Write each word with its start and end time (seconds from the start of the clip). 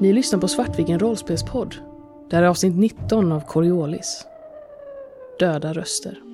Ni 0.00 0.12
lyssnar 0.12 0.40
på 0.40 0.48
Svartviken 0.48 0.98
rollspelspodd. 0.98 1.74
Det 2.30 2.36
här 2.36 2.42
är 2.42 2.46
avsnitt 2.46 2.76
19 2.76 3.32
av 3.32 3.40
Coriolis. 3.40 4.26
Döda 5.38 5.72
röster. 5.72 6.27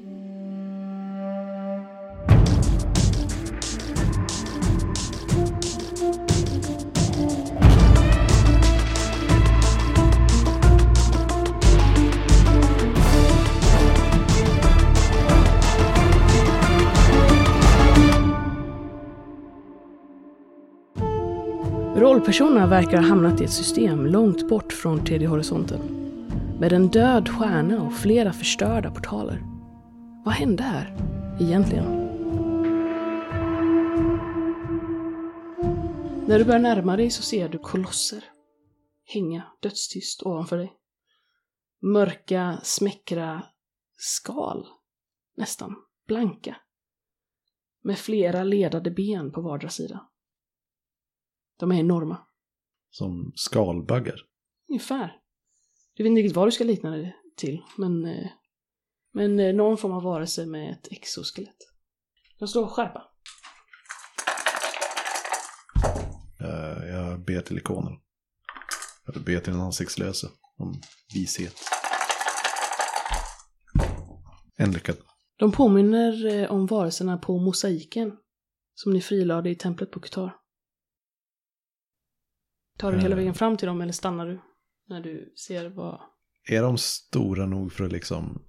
Huvudpersonerna 22.24 22.66
verkar 22.66 22.96
ha 22.96 23.08
hamnat 23.08 23.40
i 23.40 23.44
ett 23.44 23.52
system 23.52 24.06
långt 24.06 24.48
bort 24.48 24.72
från 24.72 25.04
tredje 25.04 25.28
horisonten. 25.28 25.80
Med 26.60 26.72
en 26.72 26.88
död 26.88 27.28
stjärna 27.28 27.82
och 27.82 27.92
flera 27.92 28.32
förstörda 28.32 28.90
portaler. 28.90 29.42
Vad 30.24 30.34
hände 30.34 30.62
här, 30.62 30.96
egentligen? 31.40 31.84
När 36.26 36.38
du 36.38 36.44
börjar 36.44 36.58
närma 36.58 36.96
dig 36.96 37.10
så 37.10 37.22
ser 37.22 37.48
du 37.48 37.58
kolosser 37.58 38.24
hänga 39.04 39.42
dödstyst 39.60 40.22
ovanför 40.22 40.56
dig. 40.56 40.72
Mörka, 41.82 42.58
smäckra 42.62 43.42
skal, 43.96 44.66
nästan 45.36 45.76
blanka. 46.06 46.56
Med 47.82 47.98
flera 47.98 48.44
ledade 48.44 48.90
ben 48.90 49.32
på 49.32 49.40
vardera 49.40 49.70
sida. 49.70 50.08
De 51.56 51.72
är 51.72 51.76
enorma. 51.78 52.18
Som 52.90 53.32
skalbaggar. 53.34 54.20
Ungefär. 54.68 55.16
Du 55.94 56.02
vet 56.02 56.10
inte 56.10 56.18
riktigt 56.20 56.36
vad 56.36 56.46
du 56.46 56.52
ska 56.52 56.64
likna 56.64 56.90
det 56.90 57.14
till, 57.36 57.62
men, 57.76 58.04
eh, 58.04 58.26
men 59.12 59.40
eh, 59.40 59.54
någon 59.54 59.76
form 59.78 59.92
av 59.92 60.02
varelse 60.02 60.46
med 60.46 60.72
ett 60.72 60.92
exoskelett. 60.92 61.56
De 62.38 62.48
slår 62.48 62.66
skärpa. 62.66 63.02
Eh, 66.40 66.86
Jag 66.88 67.20
ber 67.24 67.40
till 67.40 67.58
ikonen. 67.58 67.92
Eller 69.08 69.20
ber 69.20 69.40
till 69.40 69.52
en 69.52 69.60
ansiktslöse. 69.60 70.28
Om 70.56 70.80
vishet. 71.14 71.56
En 74.56 74.72
lyckad. 74.72 74.96
De 75.36 75.52
påminner 75.52 76.48
om 76.48 76.66
varelserna 76.66 77.18
på 77.18 77.38
mosaiken 77.38 78.16
som 78.74 78.92
ni 78.92 79.00
frilade 79.00 79.50
i 79.50 79.54
templet 79.54 79.90
på 79.90 80.00
Qatar. 80.00 80.36
Tar 82.84 82.92
du 82.92 82.98
hela 82.98 83.14
Eh. 83.14 83.16
vägen 83.16 83.34
fram 83.34 83.56
till 83.56 83.66
dem 83.68 83.80
eller 83.80 83.92
stannar 83.92 84.26
du 84.26 84.40
när 84.88 85.00
du 85.00 85.32
ser 85.36 85.68
vad... 85.68 86.00
Är 86.48 86.62
de 86.62 86.78
stora 86.78 87.46
nog 87.46 87.72
för 87.72 87.84
att 87.84 87.92
liksom 87.92 88.42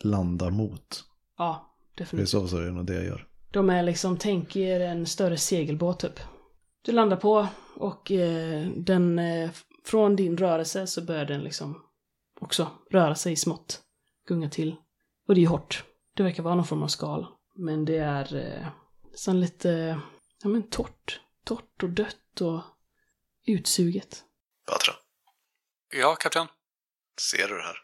landa 0.00 0.50
mot? 0.50 1.04
Ja, 1.38 1.76
Det 1.96 2.02
är 2.02 2.04
definitivt. 2.04 2.28
så, 2.28 2.48
så 2.48 2.56
är 2.56 2.62
det 2.62 2.70
nog 2.72 2.86
det 2.86 2.94
jag 2.94 3.04
gör. 3.04 3.26
De 3.52 3.70
är 3.70 3.82
liksom, 3.82 4.16
tänk 4.16 4.56
er 4.56 4.80
en 4.80 5.06
större 5.06 5.36
segelbåt 5.36 6.00
typ. 6.00 6.20
Du 6.82 6.92
landar 6.92 7.16
på 7.16 7.46
och 7.76 8.10
eh, 8.12 8.68
den, 8.76 9.18
eh, 9.18 9.50
från 9.84 10.16
din 10.16 10.36
rörelse 10.36 10.86
så 10.86 11.04
börjar 11.04 11.24
den 11.24 11.40
liksom 11.40 11.82
också 12.40 12.68
röra 12.90 13.14
sig 13.14 13.36
smått. 13.36 13.80
Gunga 14.26 14.50
till. 14.50 14.76
Och 15.28 15.34
det 15.34 15.44
är 15.44 15.48
hårt. 15.48 15.84
Det 16.14 16.22
verkar 16.22 16.42
vara 16.42 16.54
någon 16.54 16.64
form 16.66 16.82
av 16.82 16.88
skal. 16.88 17.26
Men 17.56 17.84
det 17.84 17.98
är 17.98 18.36
eh, 18.36 18.66
nästan 19.10 19.40
lite, 19.40 20.00
ja 20.42 20.48
men 20.48 20.62
torrt. 20.62 21.20
Torrt 21.44 21.82
och 21.82 21.90
dött 21.90 22.40
och 22.40 22.60
utsuget. 23.52 24.24
Batra, 24.66 24.94
Ja, 25.90 26.16
kapten. 26.16 26.46
ser 27.20 27.48
du 27.48 27.56
det 27.56 27.62
här? 27.62 27.78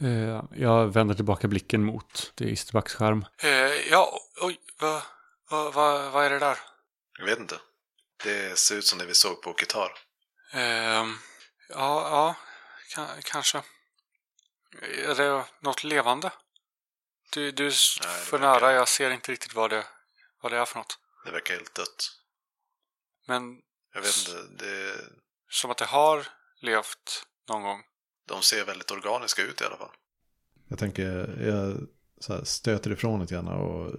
Eh, 0.00 0.44
jag 0.62 0.86
vänder 0.92 1.14
tillbaka 1.14 1.48
blicken 1.48 1.84
mot 1.84 2.32
det 2.34 2.44
Isterbacks 2.44 2.94
skärm. 2.94 3.24
Eh, 3.38 3.50
ja, 3.90 4.20
oj, 4.40 4.60
vad 4.80 5.02
va, 5.50 5.70
va, 5.70 6.10
vad 6.10 6.24
är 6.24 6.30
det 6.30 6.38
där? 6.38 6.58
Jag 7.18 7.26
vet 7.26 7.38
inte. 7.38 7.60
Det 8.24 8.58
ser 8.58 8.76
ut 8.76 8.86
som 8.86 8.98
det 8.98 9.06
vi 9.06 9.14
såg 9.14 9.42
på 9.42 9.52
Qatar. 9.52 9.92
Ehm, 10.52 11.16
ja, 11.68 12.08
ja, 12.10 12.34
ka- 12.96 13.20
kanske. 13.24 13.62
Är 14.82 15.14
det 15.14 15.44
något 15.60 15.84
levande? 15.84 16.30
Du, 17.32 17.50
du 17.52 17.66
är 17.66 17.74
Nej, 18.06 18.24
för 18.24 18.38
verkar- 18.38 18.60
nära, 18.60 18.72
jag 18.72 18.88
ser 18.88 19.10
inte 19.10 19.32
riktigt 19.32 19.54
vad 19.54 19.70
det, 19.70 19.86
vad 20.42 20.52
det 20.52 20.58
är 20.58 20.64
för 20.64 20.78
något. 20.78 20.98
Det 21.24 21.30
verkar 21.30 21.54
helt 21.54 21.74
dött. 21.74 22.10
Men 23.26 23.60
Jag 23.94 24.02
vet 24.02 24.18
inte, 24.18 24.64
det, 24.64 24.94
som 25.50 25.70
att 25.70 25.78
det 25.78 25.84
har 25.84 26.26
levt 26.60 27.26
någon 27.48 27.62
gång. 27.62 27.80
de 28.28 28.42
ser 28.42 28.64
väldigt 28.64 28.90
organiska 28.90 29.42
ut 29.42 29.60
i 29.60 29.64
alla 29.64 29.76
fall. 29.76 29.90
Jag 30.68 30.78
tänker, 30.78 31.42
jag 31.46 31.88
så 32.20 32.32
här, 32.34 32.44
stöter 32.44 32.92
ifrån 32.92 33.20
lite 33.20 33.34
grann 33.34 33.48
och 33.48 33.94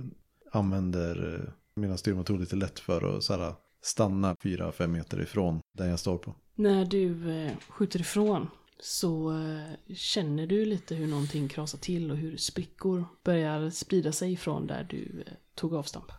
använder 0.51 1.35
eh, 1.35 1.53
mina 1.75 1.97
styrmotorer 1.97 2.39
lite 2.39 2.55
lätt 2.55 2.79
för 2.79 3.17
att 3.17 3.23
så 3.23 3.37
här, 3.37 3.55
stanna 3.81 4.33
4-5 4.33 4.87
meter 4.87 5.21
ifrån 5.21 5.61
där 5.77 5.89
jag 5.89 5.99
står 5.99 6.17
på. 6.17 6.35
När 6.55 6.85
du 6.85 7.31
eh, 7.31 7.51
skjuter 7.69 8.01
ifrån 8.01 8.49
så 8.79 9.31
eh, 9.31 9.95
känner 9.95 10.47
du 10.47 10.65
lite 10.65 10.95
hur 10.95 11.07
någonting 11.07 11.49
krasar 11.49 11.77
till 11.77 12.11
och 12.11 12.17
hur 12.17 12.37
sprickor 12.37 13.05
börjar 13.23 13.69
sprida 13.69 14.11
sig 14.11 14.37
från 14.37 14.67
där 14.67 14.83
du 14.83 15.23
tog 15.55 15.73
avstamp. 15.73 16.11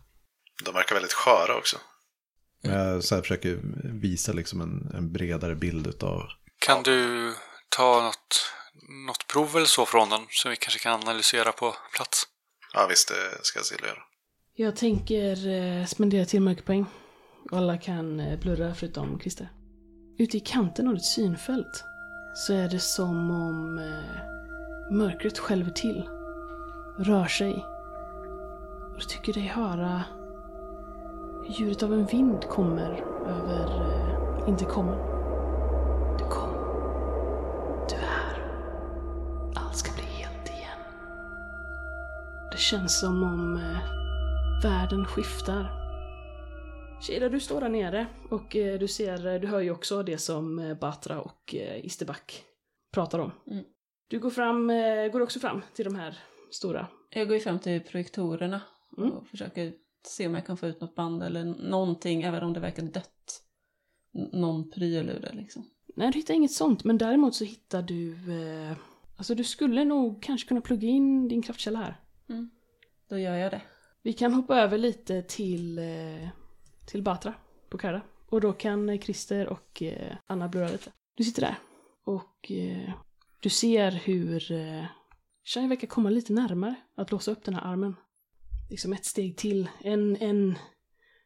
De 0.65 0.73
verkar 0.73 0.95
väldigt 0.95 1.13
sköra 1.13 1.57
också. 1.57 1.77
Jag 2.61 3.03
så 3.03 3.15
här, 3.15 3.21
försöker 3.21 3.59
visa 3.83 4.33
liksom 4.33 4.61
en, 4.61 4.91
en 4.95 5.11
bredare 5.11 5.55
bild 5.55 5.87
utav... 5.87 6.23
Kan 6.59 6.83
du 6.83 7.33
ta 7.69 8.01
något, 8.01 8.51
något 9.07 9.27
prov 9.27 9.55
eller 9.55 9.65
så 9.65 9.85
från 9.85 10.09
den 10.09 10.21
som 10.29 10.51
vi 10.51 10.57
kanske 10.57 10.79
kan 10.79 11.01
analysera 11.01 11.51
på 11.51 11.75
plats? 11.95 12.23
Ja 12.73 12.87
visst, 12.89 13.07
det 13.07 13.45
ska 13.45 13.59
jag 13.59 13.65
se 13.65 13.75
göra. 13.75 14.03
Jag 14.57 14.75
tänker 14.75 15.47
eh, 15.47 15.85
spendera 15.85 16.25
till 16.25 16.41
mörkerpoäng. 16.41 16.85
Och 17.51 17.57
alla 17.57 17.77
kan 17.77 18.19
eh, 18.19 18.39
blurra 18.39 18.75
förutom 18.75 19.19
Christer. 19.19 19.51
Ute 20.17 20.37
i 20.37 20.39
kanten 20.39 20.87
av 20.87 20.93
ditt 20.93 21.05
synfält 21.05 21.83
så 22.35 22.53
är 22.53 22.69
det 22.69 22.79
som 22.79 23.31
om 23.31 23.79
eh, 23.79 24.95
mörkret 24.97 25.39
skälver 25.39 25.71
till. 25.71 26.09
Rör 26.99 27.27
sig. 27.27 27.53
Och 28.93 28.99
du 28.99 29.05
tycker 29.05 29.33
dig 29.33 29.47
höra 29.47 30.03
ljudet 31.49 31.83
av 31.83 31.93
en 31.93 32.05
vind 32.05 32.43
kommer 32.43 33.03
över 33.27 33.65
eh, 33.65 34.49
intercomen. 34.49 34.97
Det 36.17 36.23
kom. 36.29 36.49
Du 37.89 37.95
är 37.95 37.99
här. 37.99 38.35
Allt 39.55 39.75
ska 39.75 39.91
bli 39.93 40.03
helt 40.03 40.47
igen. 40.49 40.79
Det 42.51 42.57
känns 42.57 42.99
som 42.99 43.23
om 43.23 43.57
eh, 43.57 43.79
världen 44.63 45.05
skiftar. 45.05 45.81
Shida, 47.01 47.29
du 47.29 47.39
står 47.39 47.61
där 47.61 47.69
nere 47.69 48.07
och 48.29 48.55
eh, 48.55 48.79
du 48.79 48.87
ser, 48.87 49.27
eh, 49.27 49.41
du 49.41 49.47
hör 49.47 49.59
ju 49.59 49.71
också 49.71 50.03
det 50.03 50.17
som 50.17 50.75
Batra 50.81 51.21
och 51.21 51.55
Isterback 51.83 52.43
pratar 52.93 53.19
om. 53.19 53.31
Mm. 53.51 53.63
Du 54.09 54.19
går 54.19 54.29
fram, 54.29 54.67
går 55.11 55.21
också 55.21 55.39
fram 55.39 55.61
till 55.73 55.85
de 55.85 55.95
här 55.95 56.17
stora. 56.51 56.87
Jag 57.09 57.27
går 57.27 57.35
ju 57.37 57.41
fram 57.43 57.59
till 57.59 57.81
projektorerna 57.81 58.61
Mm. 58.97 59.11
och 59.11 59.27
försöker 59.27 59.73
se 60.07 60.27
om 60.27 60.33
jag 60.35 60.45
kan 60.45 60.57
få 60.57 60.67
ut 60.67 60.81
något 60.81 60.95
band 60.95 61.23
eller 61.23 61.43
någonting, 61.45 62.21
även 62.23 62.43
om 62.43 62.53
det 62.53 62.59
verkar 62.59 62.83
dött. 62.83 63.41
N- 64.15 64.29
någon 64.33 64.69
pryl 64.71 65.09
ur 65.09 65.19
det 65.19 65.33
liksom. 65.33 65.69
Nej, 65.95 66.11
du 66.11 66.19
hittar 66.19 66.33
inget 66.33 66.51
sånt, 66.51 66.83
men 66.83 66.97
däremot 66.97 67.35
så 67.35 67.43
hittar 67.43 67.81
du... 67.81 68.11
Eh, 68.41 68.77
alltså 69.17 69.35
du 69.35 69.43
skulle 69.43 69.85
nog 69.85 70.23
kanske 70.23 70.47
kunna 70.47 70.61
plugga 70.61 70.87
in 70.87 71.27
din 71.27 71.41
kraftkälla 71.41 71.79
här. 71.79 72.01
Då 73.09 73.17
gör 73.19 73.35
jag 73.35 73.51
det. 73.51 73.61
Vi 74.01 74.13
kan 74.13 74.33
hoppa 74.33 74.59
över 74.59 74.77
lite 74.77 75.21
till, 75.21 75.77
eh, 75.79 76.29
till 76.85 77.03
Batra 77.03 77.33
på 77.69 77.77
Karda. 77.77 78.01
Och 78.29 78.41
då 78.41 78.53
kan 78.53 78.99
Christer 78.99 79.47
och 79.47 79.81
eh, 79.83 80.15
Anna 80.27 80.47
blurra 80.47 80.69
lite. 80.69 80.91
Du 81.15 81.23
sitter 81.23 81.41
där 81.41 81.55
och 82.05 82.51
eh, 82.51 82.93
du 83.39 83.49
ser 83.49 83.91
hur 83.91 84.51
eh, 84.51 84.85
Shai 85.43 85.67
verkar 85.67 85.87
komma 85.87 86.09
lite 86.09 86.33
närmare 86.33 86.75
att 86.95 87.11
låsa 87.11 87.31
upp 87.31 87.43
den 87.43 87.53
här 87.53 87.61
armen. 87.71 87.95
Liksom 88.69 88.93
ett 88.93 89.05
steg 89.05 89.37
till, 89.37 89.69
en, 89.79 90.15
en 90.15 90.57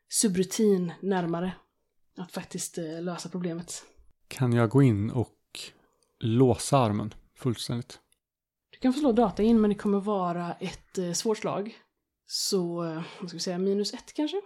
subrutin 0.09 0.93
närmare 1.01 1.55
att 2.17 2.31
faktiskt 2.31 2.77
eh, 2.77 3.01
lösa 3.01 3.29
problemet. 3.29 3.83
Kan 4.27 4.53
jag 4.53 4.69
gå 4.69 4.81
in 4.81 5.11
och 5.11 5.37
låsa 6.19 6.77
armen 6.77 7.13
fullständigt? 7.35 7.99
Du 8.71 8.79
kan 8.79 8.93
få 8.93 8.99
slå 8.99 9.11
data 9.11 9.43
in 9.43 9.61
men 9.61 9.69
det 9.69 9.75
kommer 9.75 9.99
vara 9.99 10.53
ett 10.53 10.97
eh, 10.97 11.11
svårt 11.11 11.37
slag. 11.37 11.79
Så, 12.25 12.83
eh, 12.83 13.03
vad 13.19 13.29
ska 13.29 13.35
vi 13.35 13.39
säga, 13.39 13.57
minus 13.57 13.93
ett 13.93 14.13
kanske? 14.13 14.41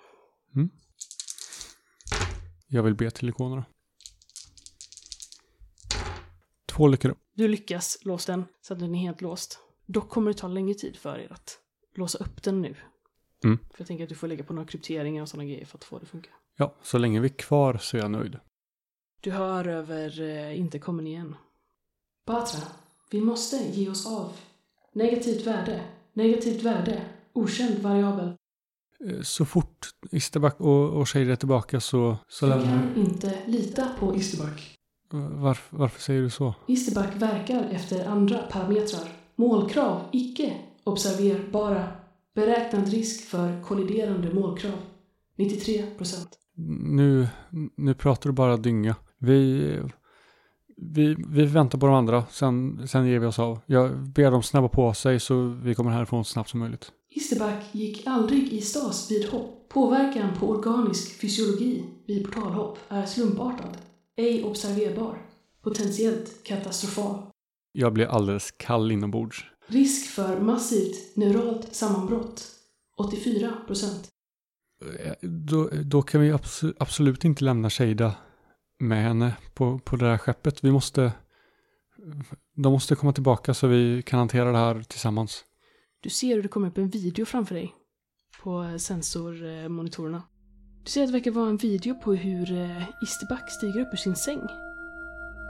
Jag 2.68 2.84
vill 2.84 2.96
be 2.96 3.12
till 3.12 3.30
ikonerna. 3.30 3.66
Två 6.66 6.88
lyckade. 6.88 7.16
Du 7.36 7.48
lyckas 7.48 7.98
låsa 8.02 8.32
den 8.32 8.46
så 8.62 8.74
att 8.74 8.80
den 8.80 8.96
är 8.96 9.00
helt 9.00 9.22
låst. 9.22 9.60
Dock 9.86 10.10
kommer 10.10 10.32
det 10.32 10.38
ta 10.38 10.48
längre 10.48 10.74
tid 10.74 10.98
för 10.98 11.20
er 11.20 11.34
att 11.34 11.60
låsa 11.96 12.18
upp 12.18 12.44
den 12.44 12.62
nu. 12.62 12.76
Mm. 13.44 13.58
För 13.58 13.76
jag 13.78 13.88
tänker 13.88 14.04
att 14.04 14.10
du 14.10 14.16
får 14.16 14.28
lägga 14.28 14.44
på 14.44 14.54
några 14.54 14.68
krypteringar 14.68 15.22
och 15.22 15.30
sådana 15.30 15.46
grejer 15.50 15.66
för 15.66 15.78
att 15.78 15.84
få 15.84 15.98
det 16.00 16.04
att 16.04 16.10
funka. 16.10 16.30
Ja, 16.58 16.76
så 16.84 16.98
länge 16.98 17.20
vi 17.20 17.28
är 17.28 17.34
kvar 17.34 17.78
så 17.78 17.98
är 17.98 18.02
jag 18.02 18.12
nöjd. 18.12 18.38
Du 19.22 19.32
hör 19.32 19.68
över 19.68 20.22
eh, 20.22 20.60
inte 20.60 20.80
kommer 20.80 21.04
igen. 21.04 21.36
Batra, 22.26 22.68
vi 23.12 23.22
måste 23.22 23.56
ge 23.56 23.90
oss 23.90 24.08
av. 24.08 24.32
Negativt 24.94 25.48
värde, 25.48 25.82
negativt 26.14 26.64
värde, 26.64 27.06
okänd 27.34 27.80
variabel. 27.80 28.34
Eh, 29.10 29.22
Så 29.22 29.46
fort 29.46 29.88
Isterback 30.12 30.60
och, 30.60 30.90
och 30.90 31.10
Shade 31.10 31.32
är 31.32 31.36
tillbaka 31.36 31.80
så, 31.80 32.18
så 32.28 32.46
Du 32.46 32.52
kan 32.52 32.96
inte 32.96 33.40
lita 33.46 33.90
på 34.00 34.16
Isterback. 34.16 34.76
Varför, 35.16 35.78
varför 35.78 36.02
säger 36.02 36.22
du 36.22 36.30
så? 36.30 36.56
Isterback 36.68 37.16
verkar 37.16 37.64
efter 37.64 38.06
andra 38.06 38.38
parametrar. 38.38 39.12
Målkrav 39.36 40.02
icke 40.12 40.58
observerbara. 40.84 41.88
Beräknad 42.36 42.88
risk 42.88 43.26
för 43.26 43.62
kolliderande 43.62 44.34
målkrav. 44.34 44.80
93 45.38 45.84
procent. 45.98 46.30
Nu, 46.92 47.28
nu 47.78 47.94
pratar 47.94 48.30
du 48.30 48.34
bara 48.34 48.58
dynga. 48.58 48.96
Vi, 49.18 49.80
vi, 50.78 51.16
vi 51.28 51.46
väntar 51.46 51.80
på 51.80 51.86
de 51.86 51.96
andra, 51.96 52.26
sen, 52.32 52.88
sen 52.88 53.08
ger 53.08 53.20
vi 53.20 53.26
oss 53.26 53.40
av. 53.40 53.60
Jag 53.66 53.98
ber 53.98 54.32
dem 54.32 54.44
snabba 54.44 54.68
på 54.68 54.94
sig 54.94 55.20
så 55.20 55.60
vi 55.64 55.76
kommer 55.76 55.92
härifrån 55.92 56.26
så 56.26 56.32
snabbt 56.32 56.50
som 56.50 56.60
möjligt. 56.60 56.92
Isterback 57.10 57.64
gick 57.72 58.08
aldrig 58.08 58.54
i 58.54 58.62
stas 58.62 59.12
vid 59.12 59.30
hopp. 59.30 59.70
Påverkan 59.70 60.30
på 60.40 60.50
organisk 60.50 61.22
fysiologi 61.22 61.84
vid 62.08 62.26
portalhopp 62.26 62.78
är 62.90 63.06
slumpartad. 63.06 63.78
Ej 64.16 64.44
observerbar. 64.44 65.18
Potentiellt 65.64 66.44
katastrofal. 66.44 67.22
Jag 67.72 67.94
blir 67.94 68.06
alldeles 68.06 68.52
kall 68.52 68.92
inombords. 68.92 69.46
Risk 69.68 70.08
för 70.12 70.40
massivt 70.40 71.16
neuralt 71.16 71.76
sammanbrott. 71.76 72.50
84 72.98 73.54
procent. 73.68 74.10
Eh, 75.00 75.14
Då, 75.22 75.70
då 75.84 76.02
kan 76.02 76.22
vi 76.22 76.32
abs- 76.32 76.74
absolut 76.80 77.26
inte 77.26 77.44
lämna 77.44 77.70
Shada 77.70 78.16
med 78.80 79.04
henne 79.04 79.36
på, 79.54 79.80
på 79.80 79.96
det 79.96 80.06
här 80.06 80.18
skeppet. 80.18 80.64
Vi 80.64 80.72
måste... 80.72 81.12
De 82.56 82.74
måste 82.74 82.96
komma 82.96 83.14
tillbaka 83.14 83.54
så 83.54 83.68
vi 83.68 84.02
kan 84.06 84.20
hantera 84.20 84.52
det 84.52 84.58
här 84.58 84.84
tillsammans. 84.84 85.44
Du 86.02 86.10
ser 86.10 86.36
hur 86.36 86.44
det 86.44 86.50
kommer 86.50 86.68
upp 86.68 86.78
en 86.78 86.90
video 86.90 87.26
framför 87.26 87.56
dig 87.56 87.74
på 88.44 88.76
sensormonitorerna. 88.80 90.24
Du 90.84 90.90
ser 90.92 91.02
att 91.04 91.08
det 91.08 91.14
verkar 91.14 91.32
vara 91.32 91.50
en 91.50 91.58
video 91.58 91.96
på 91.96 92.14
hur 92.14 92.52
eh, 92.52 92.84
Isterback 93.04 93.52
stiger 93.52 93.80
upp 93.80 93.94
ur 93.94 93.98
sin 93.98 94.16
säng. 94.16 94.40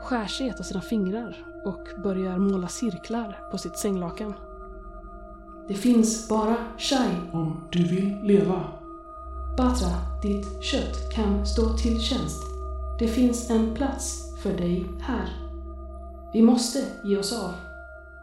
Skär 0.03 0.25
sig 0.25 0.49
ett 0.49 0.59
av 0.59 0.63
sina 0.63 0.81
fingrar 0.81 1.35
och 1.65 2.01
börjar 2.03 2.37
måla 2.37 2.67
cirklar 2.67 3.49
på 3.51 3.57
sitt 3.57 3.77
sänglakan. 3.77 4.33
Det 5.67 5.73
finns 5.73 6.29
bara 6.29 6.57
Shai 6.77 7.15
om 7.31 7.67
du 7.71 7.87
vill 7.87 8.19
leva. 8.23 8.63
Batra, 9.57 10.21
ditt 10.21 10.63
kött 10.63 11.13
kan 11.13 11.45
stå 11.45 11.77
till 11.77 12.01
tjänst. 12.01 12.43
Det 12.99 13.07
finns 13.07 13.49
en 13.49 13.75
plats 13.75 14.33
för 14.43 14.57
dig 14.57 14.85
här. 15.01 15.29
Vi 16.33 16.41
måste 16.41 16.79
ge 17.03 17.17
oss 17.17 17.33
av. 17.33 17.53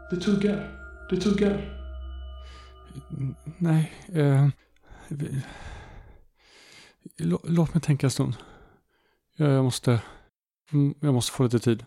Det 0.09 0.17
tuggar. 0.17 0.79
Det 1.09 1.17
tuggar. 1.17 1.81
Nej. 3.57 3.93
Eh, 4.13 4.47
vi, 5.07 5.41
låt 7.43 7.73
mig 7.73 7.81
tänka 7.81 8.07
en 8.07 8.11
stund. 8.11 8.35
Jag, 9.35 9.51
jag 9.51 9.63
måste... 9.63 10.01
mm, 10.73 10.95
Jag 10.99 11.13
måste 11.13 11.31
få 11.31 11.43
lite 11.43 11.59
tid. 11.59 11.85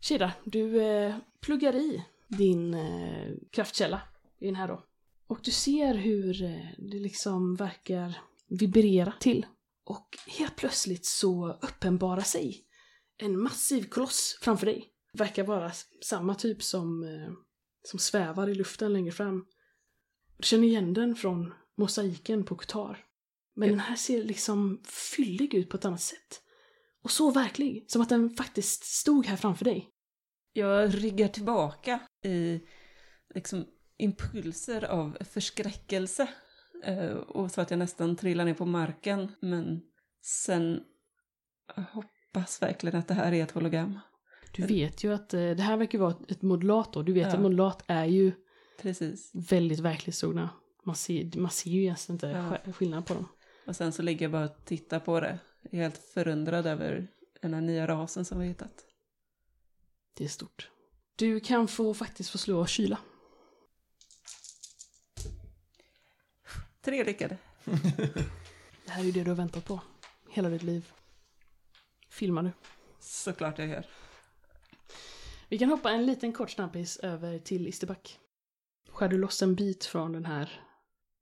Shida, 0.00 0.32
du 0.44 0.82
eh, 0.82 1.16
pluggar 1.40 1.76
i 1.76 2.04
din 2.28 2.74
eh, 2.74 3.32
kraftkälla 3.50 4.02
i 4.38 4.46
den 4.46 4.56
här 4.56 4.68
då. 4.68 4.84
Och 5.26 5.38
du 5.42 5.50
ser 5.50 5.94
hur 5.94 6.42
eh, 6.42 6.66
det 6.78 6.98
liksom 6.98 7.56
verkar 7.56 8.18
vibrera 8.48 9.12
till. 9.20 9.46
Och 9.84 10.18
helt 10.26 10.56
plötsligt 10.56 11.06
så 11.06 11.52
uppenbarar 11.52 12.22
sig 12.22 12.64
en 13.18 13.40
massiv 13.40 13.88
koloss 13.88 14.38
framför 14.40 14.66
dig. 14.66 14.88
Verkar 15.12 15.44
vara 15.44 15.72
samma 16.04 16.34
typ 16.34 16.62
som, 16.62 17.02
eh, 17.02 17.32
som 17.82 17.98
svävar 17.98 18.48
i 18.48 18.54
luften 18.54 18.92
längre 18.92 19.12
fram. 19.12 19.46
Du 20.36 20.42
känner 20.42 20.68
igen 20.68 20.94
den 20.94 21.14
från 21.16 21.54
mosaiken 21.76 22.44
på 22.44 22.56
Qatar. 22.56 23.04
Men 23.54 23.68
den 23.68 23.80
här 23.80 23.96
ser 23.96 24.24
liksom 24.24 24.80
fyllig 24.84 25.54
ut 25.54 25.68
på 25.68 25.76
ett 25.76 25.84
annat 25.84 26.02
sätt. 26.02 26.42
Och 27.02 27.10
så 27.10 27.30
verklig, 27.30 27.84
som 27.88 28.02
att 28.02 28.08
den 28.08 28.30
faktiskt 28.30 28.84
stod 28.84 29.26
här 29.26 29.36
framför 29.36 29.64
dig. 29.64 29.88
Jag 30.52 30.94
ryggar 31.04 31.28
tillbaka 31.28 32.00
i 32.24 32.60
liksom 33.34 33.64
impulser 33.96 34.84
av 34.84 35.16
förskräckelse. 35.30 36.28
eh, 36.84 37.10
Och 37.12 37.50
så 37.50 37.60
att 37.60 37.70
jag 37.70 37.78
nästan 37.78 38.16
trillar 38.16 38.44
ner 38.44 38.54
på 38.54 38.66
marken. 38.66 39.32
Men 39.40 39.80
sen 40.24 40.80
hoppas 41.92 42.62
verkligen 42.62 42.98
att 42.98 43.08
det 43.08 43.14
här 43.14 43.32
är 43.32 43.42
ett 43.42 43.50
hologram. 43.50 43.98
Du 44.52 44.66
vet 44.66 45.04
ju 45.04 45.14
att 45.14 45.34
eh, 45.34 45.50
det 45.50 45.62
här 45.62 45.76
verkar 45.76 45.98
vara 45.98 46.10
ett- 46.10 46.30
ett 46.30 46.42
modulat 46.42 46.92
då. 46.92 47.02
Du 47.02 47.12
vet 47.12 47.26
Ja. 47.26 47.32
att 47.34 47.40
modulat 47.40 47.82
är 47.86 48.04
ju 48.04 48.32
Precis. 48.82 49.30
väldigt 49.50 49.78
verklighetstrogna. 49.80 50.50
Man 50.84 50.94
ser, 50.94 51.38
man 51.38 51.50
ser 51.50 51.70
ju 51.70 51.80
egentligen 51.82 52.14
inte 52.16 52.26
Ja. 52.26 52.38
sk- 52.56 52.72
skillnad 52.72 53.06
på 53.06 53.14
dem. 53.14 53.28
Och 53.66 53.76
sen 53.76 53.92
så 53.92 54.02
ligger 54.02 54.24
jag 54.24 54.32
bara 54.32 54.44
och 54.44 54.64
tittar 54.64 55.00
på 55.00 55.20
det. 55.20 55.38
Jag 55.62 55.74
är 55.74 55.82
helt 55.82 55.98
förundrad 55.98 56.66
över 56.66 57.08
den 57.40 57.54
här 57.54 57.60
nya 57.60 57.86
rasen 57.86 58.24
som 58.24 58.38
vi 58.38 58.44
har 58.44 58.48
hittat. 58.48 58.84
Det 60.14 60.24
är 60.24 60.28
stort. 60.28 60.70
Du 61.16 61.40
kan 61.40 61.68
få 61.68 61.94
faktiskt 61.94 62.30
få 62.30 62.38
slå 62.38 62.66
kyla. 62.66 62.98
Tre 66.80 67.04
lyckade. 67.04 67.36
Det 68.84 68.90
här 68.90 69.00
är 69.00 69.06
ju 69.06 69.12
det 69.12 69.24
du 69.24 69.30
har 69.30 69.36
väntat 69.36 69.64
på. 69.64 69.80
Hela 70.30 70.48
ditt 70.48 70.62
liv. 70.62 70.92
Filmar 72.10 72.42
du. 72.42 72.50
Såklart 73.00 73.58
jag 73.58 73.68
gör. 73.68 73.86
Vi 75.48 75.58
kan 75.58 75.68
hoppa 75.68 75.90
en 75.90 76.06
liten 76.06 76.32
kort 76.32 76.50
snabbis 76.50 76.96
över 76.96 77.38
till 77.38 77.68
Isterback. 77.68 78.18
Skär 78.88 79.08
du 79.08 79.18
loss 79.18 79.42
en 79.42 79.54
bit 79.54 79.84
från 79.84 80.12
den 80.12 80.24
här 80.24 80.60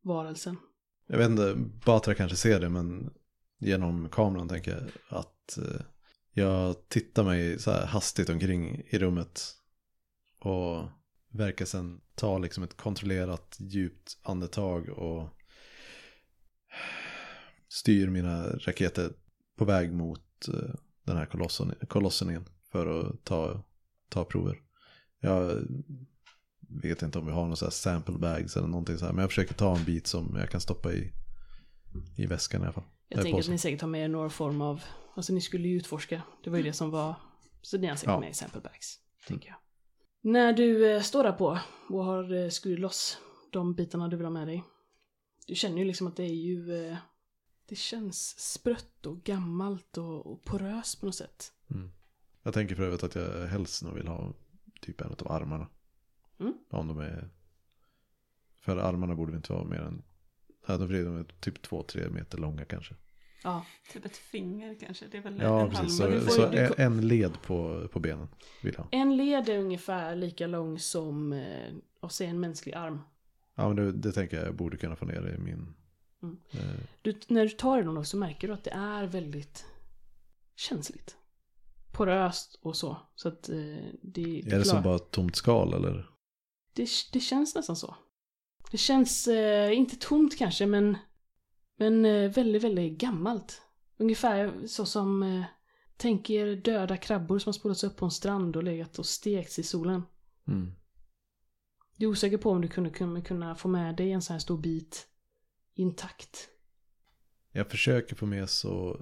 varelsen. 0.02 0.56
Jag 1.06 1.18
vet 1.18 1.30
inte, 1.30 1.54
Batra 1.84 2.14
kanske 2.14 2.36
ser 2.36 2.60
det 2.60 2.68
men 2.68 3.14
genom 3.60 4.08
kameran 4.08 4.48
tänker 4.48 4.70
jag 4.70 5.18
att 5.18 5.58
eh, 5.58 5.80
jag 6.32 6.88
tittar 6.88 7.24
mig 7.24 7.58
så 7.58 7.70
här 7.70 7.86
hastigt 7.86 8.28
omkring 8.28 8.82
i 8.86 8.98
rummet 8.98 9.54
och 10.38 10.88
verkar 11.28 11.64
sen 11.64 12.00
ta 12.14 12.38
liksom 12.38 12.64
ett 12.64 12.76
kontrollerat 12.76 13.56
djupt 13.60 14.18
andetag 14.22 14.88
och 14.88 15.28
styr 17.68 18.08
mina 18.08 18.48
raketer 18.48 19.12
på 19.56 19.64
väg 19.64 19.92
mot 19.92 20.48
eh, 20.48 20.74
den 21.04 21.16
här 21.16 21.26
kolossen, 21.26 21.74
kolossen 21.88 22.30
igen 22.30 22.48
för 22.72 23.00
att 23.00 23.24
ta, 23.24 23.64
ta 24.08 24.24
prover. 24.24 24.58
Jag 25.20 25.62
vet 26.68 27.02
inte 27.02 27.18
om 27.18 27.26
vi 27.26 27.32
har 27.32 27.42
några 27.42 27.56
så 27.56 27.64
här 27.64 27.70
sample 27.70 28.18
bags 28.18 28.56
eller 28.56 28.68
någonting 28.68 28.98
så 28.98 29.04
här. 29.04 29.12
Men 29.12 29.20
jag 29.20 29.30
försöker 29.30 29.54
ta 29.54 29.76
en 29.76 29.84
bit 29.84 30.06
som 30.06 30.36
jag 30.36 30.50
kan 30.50 30.60
stoppa 30.60 30.92
i, 30.92 31.12
i 32.16 32.26
väskan 32.26 32.60
i 32.60 32.64
alla 32.64 32.72
fall. 32.72 32.84
Jag 33.10 33.22
tänker 33.22 33.40
att 33.40 33.48
ni 33.48 33.58
säkert 33.58 33.80
har 33.80 33.88
med 33.88 34.04
er 34.04 34.08
några 34.08 34.30
form 34.30 34.60
av, 34.60 34.82
alltså 35.14 35.32
ni 35.32 35.40
skulle 35.40 35.68
ju 35.68 35.76
utforska, 35.76 36.22
det 36.44 36.50
var 36.50 36.56
ju 36.56 36.62
det 36.62 36.72
som 36.72 36.90
var, 36.90 37.14
så 37.62 37.78
ni 37.78 37.86
har 37.86 37.96
säkert 37.96 38.12
Ja. 38.12 38.20
med 38.20 38.30
i 38.30 38.34
sample 38.34 38.60
bags, 38.60 38.98
tänker 39.26 39.48
jag. 39.48 39.56
När 40.20 40.52
du 40.52 40.90
eh, 40.90 41.02
står 41.02 41.24
där 41.24 41.32
på 41.32 41.58
och 41.88 42.04
har 42.04 42.34
eh, 42.44 42.48
skurit 42.48 42.78
loss 42.78 43.18
de 43.50 43.74
bitarna 43.74 44.08
du 44.08 44.16
vill 44.16 44.26
ha 44.26 44.30
med 44.30 44.48
dig, 44.48 44.64
du 45.46 45.54
känner 45.54 45.78
ju 45.78 45.84
liksom 45.84 46.06
att 46.06 46.16
det 46.16 46.24
är 46.24 46.34
ju, 46.34 46.86
eh, 46.86 46.96
det 47.68 47.76
känns 47.76 48.38
sprött 48.38 49.06
och 49.06 49.22
gammalt 49.22 49.98
och, 49.98 50.26
och 50.26 50.44
poröst 50.44 51.00
på 51.00 51.06
något 51.06 51.14
sätt. 51.14 51.52
Mm. 51.70 51.90
Jag 52.42 52.54
tänker 52.54 52.74
för 52.74 52.82
övrigt 52.82 53.02
att 53.02 53.14
jag 53.14 53.46
helst 53.46 53.82
nog 53.82 53.94
vill 53.94 54.08
ha 54.08 54.34
typ 54.80 55.00
en 55.00 55.12
av 55.20 55.32
armarna. 55.32 55.66
Mm. 56.40 56.54
Om 56.70 56.88
de 56.88 56.98
är... 56.98 57.28
För 58.54 58.76
armarna 58.76 59.14
borde 59.14 59.32
vi 59.32 59.36
inte 59.36 59.52
vara 59.52 59.64
mer 59.64 59.80
än... 59.80 60.02
Ja, 60.70 60.76
de 60.78 60.94
är 61.18 61.24
typ 61.40 61.62
två-tre 61.62 62.08
meter 62.08 62.38
långa 62.38 62.64
kanske. 62.64 62.94
Ja, 63.44 63.66
Typ 63.92 64.04
ett 64.04 64.16
finger 64.16 64.76
kanske. 64.80 65.06
Det 65.10 65.18
är 65.18 65.22
väl 65.22 65.40
Ja, 65.42 65.60
en 65.60 65.70
precis. 65.70 66.00
halv. 66.00 66.20
Så, 66.20 66.30
så 66.30 66.48
du- 66.50 66.70
en 66.78 67.08
led 67.08 67.42
på, 67.42 67.88
på 67.92 68.00
benen 68.00 68.28
vill 68.62 68.76
ha. 68.76 68.86
en 68.90 69.16
led 69.16 69.48
är 69.48 69.58
ungefär 69.58 70.16
lika 70.16 70.46
lång 70.46 70.78
som, 70.78 71.32
eh, 71.32 71.72
och 72.00 72.12
säg 72.12 72.26
en 72.26 72.40
mänsklig 72.40 72.72
arm. 72.74 73.00
Ja, 73.54 73.68
men 73.68 73.76
det, 73.76 73.92
det 73.92 74.12
tänker 74.12 74.36
jag 74.36 74.46
jag 74.46 74.54
borde 74.54 74.76
kunna 74.76 74.96
få 74.96 75.04
ner 75.04 75.34
i 75.34 75.38
min... 75.38 75.74
Mm. 76.22 76.36
Eh, 76.50 76.80
Du, 77.02 77.14
när 77.28 77.42
du 77.42 77.48
tar 77.48 77.80
i 77.80 77.82
då 77.82 78.04
så 78.04 78.16
märker 78.16 78.48
du 78.48 78.54
att 78.54 78.64
det 78.64 78.70
är 78.70 79.06
väldigt 79.06 79.64
känsligt. 80.56 81.16
Poröst 81.92 82.58
och 82.62 82.76
så. 82.76 82.96
Så 83.14 83.28
att 83.28 83.48
eh, 83.48 83.56
det, 84.02 84.40
är 84.40 84.58
det 84.58 84.64
som 84.64 84.82
bara 84.82 84.96
ett 84.96 85.10
tomt 85.10 85.36
skal 85.36 85.74
eller? 85.74 86.10
det, 86.74 86.88
det 87.12 87.20
känns 87.20 87.54
nästan 87.54 87.76
så. 87.76 87.94
Det 88.70 88.78
känns 88.78 89.28
eh, 89.28 89.72
inte 89.72 89.96
tomt 89.96 90.38
kanske 90.38 90.66
men, 90.66 90.96
men 91.76 92.04
eh, 92.04 92.30
väldigt, 92.30 92.64
väldigt 92.64 92.98
gammalt. 92.98 93.62
Ungefär 93.96 94.66
så 94.66 94.86
som 94.86 95.22
eh, 95.22 95.44
tänk 95.96 96.30
er 96.30 96.56
döda 96.56 96.96
krabbor 96.96 97.38
som 97.38 97.48
har 97.48 97.52
spolats 97.52 97.84
upp 97.84 97.96
på 97.96 98.04
en 98.04 98.10
strand 98.10 98.56
och 98.56 98.64
legat 98.64 98.98
och 98.98 99.06
stekts 99.06 99.58
i 99.58 99.62
solen. 99.62 100.02
Mm. 100.48 100.72
Du 101.96 102.06
är 102.06 102.10
osäker 102.10 102.38
på 102.38 102.50
om 102.50 102.60
du 102.60 102.68
kunde, 102.68 102.90
kunde 102.90 103.22
kunna 103.22 103.54
få 103.54 103.68
med 103.68 103.96
dig 103.96 104.12
en 104.12 104.22
sån 104.22 104.34
här 104.34 104.40
stor 104.40 104.58
bit 104.58 105.06
intakt. 105.74 106.48
Jag 107.52 107.70
försöker 107.70 108.16
få 108.16 108.26
med 108.26 108.50
så... 108.50 109.00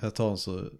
Jag 0.00 0.14
tar 0.14 0.30
en 0.30 0.38
så 0.38 0.70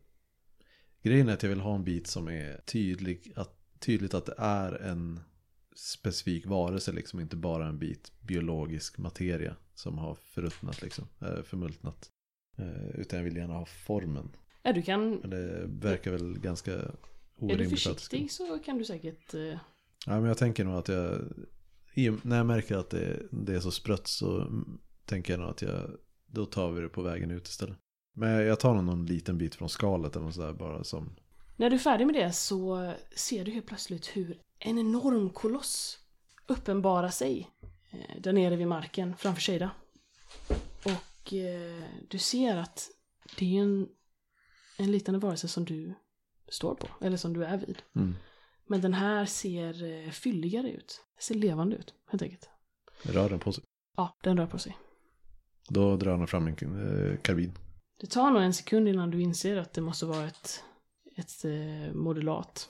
Grejen 1.02 1.28
är 1.28 1.32
att 1.32 1.42
jag 1.42 1.50
vill 1.50 1.60
ha 1.60 1.74
en 1.74 1.84
bit 1.84 2.06
som 2.06 2.28
är 2.28 2.60
tydlig, 2.66 3.32
att, 3.36 3.80
tydligt 3.80 4.14
att 4.14 4.26
det 4.26 4.34
är 4.38 4.72
en 4.72 5.20
specifik 5.78 6.46
varelse, 6.46 6.92
liksom 6.92 7.20
inte 7.20 7.36
bara 7.36 7.66
en 7.66 7.78
bit 7.78 8.12
biologisk 8.20 8.98
materia 8.98 9.56
som 9.74 9.98
har 9.98 10.14
förruttnat, 10.14 10.82
liksom, 10.82 11.04
eh, 11.20 11.42
förmultnat. 11.42 12.10
Eh, 12.58 12.88
Utan 13.00 13.16
jag 13.18 13.24
vill 13.24 13.36
gärna 13.36 13.54
ha 13.54 13.66
formen. 13.66 14.30
Ja, 14.62 14.72
du 14.72 14.82
kan... 14.82 15.10
Men 15.14 15.30
det 15.30 15.64
verkar 15.66 16.10
väl 16.10 16.38
ganska 16.38 16.72
Är 16.72 16.90
orimligt. 17.36 17.58
du 17.68 17.74
det 17.74 17.80
ska- 17.80 17.94
försiktig 17.94 18.30
så 18.30 18.58
kan 18.58 18.78
du 18.78 18.84
säkert... 18.84 19.34
eh, 19.34 19.58
Ja, 20.06 20.12
men 20.20 20.24
jag 20.24 20.38
tänker 20.38 20.64
nog 20.64 20.74
att 20.74 20.88
jag, 20.88 21.20
när 22.22 22.36
jag 22.36 22.46
märker 22.46 22.76
att 22.76 22.90
det, 22.90 23.22
det 23.30 23.54
är 23.54 23.60
så 23.60 23.70
sprött 23.70 24.06
så 24.06 24.62
tänker 25.04 25.32
jag 25.32 25.40
nog 25.40 25.50
att 25.50 25.62
jag, 25.62 25.90
då 26.26 26.46
tar 26.46 26.72
vi 26.72 26.80
det 26.80 26.88
på 26.88 27.02
vägen 27.02 27.30
ut 27.30 27.48
istället. 27.48 27.76
Men 28.14 28.30
jag 28.30 28.60
tar 28.60 28.74
nog 28.74 28.84
någon 28.84 29.06
liten 29.06 29.38
bit 29.38 29.54
från 29.54 29.68
skalet 29.68 30.16
eller 30.16 30.30
sådär 30.30 30.52
bara 30.52 30.84
som, 30.84 31.16
När 31.60 31.70
du 31.70 31.76
är 31.76 31.80
färdig 31.80 32.06
med 32.06 32.14
det 32.14 32.32
så 32.32 32.92
ser 33.16 33.44
du 33.44 33.50
helt 33.50 33.66
plötsligt 33.66 34.06
hur 34.06 34.40
en 34.58 34.78
enorm 34.78 35.30
koloss 35.30 35.98
uppenbarar 36.46 37.08
sig 37.08 37.50
eh, 37.90 38.20
där 38.20 38.32
nere 38.32 38.56
vid 38.56 38.68
marken 38.68 39.16
framför 39.16 39.40
Shada. 39.40 39.70
Och 40.84 41.32
eh, 41.34 41.84
du 42.08 42.18
ser 42.18 42.56
att 42.56 42.90
det 43.38 43.56
är 43.58 43.62
en, 43.62 43.88
en 44.78 44.90
liknande 44.92 45.18
varelse 45.18 45.48
som 45.48 45.64
du 45.64 45.94
står 46.48 46.74
på, 46.74 46.88
eller 47.00 47.16
som 47.16 47.32
du 47.32 47.44
är 47.44 47.56
vid. 47.56 47.82
mm, 47.96 48.14
Men 48.66 48.80
den 48.80 48.94
här 48.94 49.26
ser 49.26 49.84
eh, 50.04 50.10
fylligare 50.10 50.70
ut, 50.72 51.04
ser 51.20 51.34
levande 51.34 51.76
ut 51.76 51.94
helt 52.06 52.22
enkelt. 52.22 52.48
rör 53.02 53.28
den 53.28 53.38
på 53.40 53.52
sig. 53.52 53.64
Ja, 53.96 54.16
den 54.22 54.36
rör 54.38 54.46
på 54.46 54.58
sig. 54.58 54.76
Då 55.68 55.96
drar 55.96 56.16
han 56.16 56.26
fram 56.26 56.46
en 56.46 56.52
eh, 56.52 57.20
karbin. 57.20 57.52
Det 58.00 58.06
tar 58.06 58.30
nog 58.30 58.42
en 58.42 58.54
sekund 58.54 58.88
innan 58.88 59.10
du 59.10 59.22
inser 59.22 59.56
att 59.56 59.72
det 59.72 59.80
måste 59.80 60.06
vara 60.06 60.26
ett, 60.26 60.64
ett 61.18 61.44
eh, 61.44 61.94
modulat. 61.94 62.68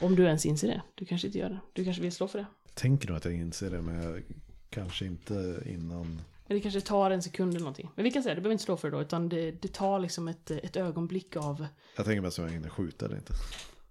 Om 0.00 0.16
du 0.16 0.24
ens 0.24 0.46
inser 0.46 0.68
det. 0.68 0.82
Du 0.94 1.04
kanske 1.04 1.26
inte 1.26 1.38
gör 1.38 1.50
det. 1.50 1.60
Du 1.72 1.84
kanske 1.84 2.02
vill 2.02 2.12
slå 2.12 2.28
för 2.28 2.38
det. 2.38 2.46
Jag 2.64 2.74
tänker 2.74 3.08
nog 3.08 3.16
att 3.16 3.24
jag 3.24 3.34
inser 3.34 3.70
det 3.70 3.82
men 3.82 4.02
jag, 4.02 4.22
kanske 4.70 5.06
inte 5.06 5.62
innan. 5.66 6.22
Eller 6.46 6.54
det 6.54 6.60
kanske 6.60 6.80
tar 6.80 7.10
en 7.10 7.22
sekund 7.22 7.50
eller 7.50 7.60
någonting. 7.60 7.90
Men 7.94 8.04
vi 8.04 8.10
kan 8.10 8.22
säga, 8.22 8.34
du 8.34 8.40
behöver 8.40 8.52
inte 8.52 8.64
slå 8.64 8.76
för 8.76 8.90
det 8.90 8.96
då, 8.96 9.02
utan 9.02 9.28
det, 9.28 9.50
det 9.50 9.72
tar 9.72 9.98
liksom 9.98 10.28
ett, 10.28 10.50
ett 10.50 10.76
ögonblick 10.76 11.36
av... 11.36 11.66
Jag 11.96 12.06
tänker 12.06 12.20
mest 12.20 12.38
om 12.38 12.44
jag 12.44 12.52
hinner 12.52 12.68
skjuta 12.68 13.06
eller 13.06 13.16
inte. 13.16 13.32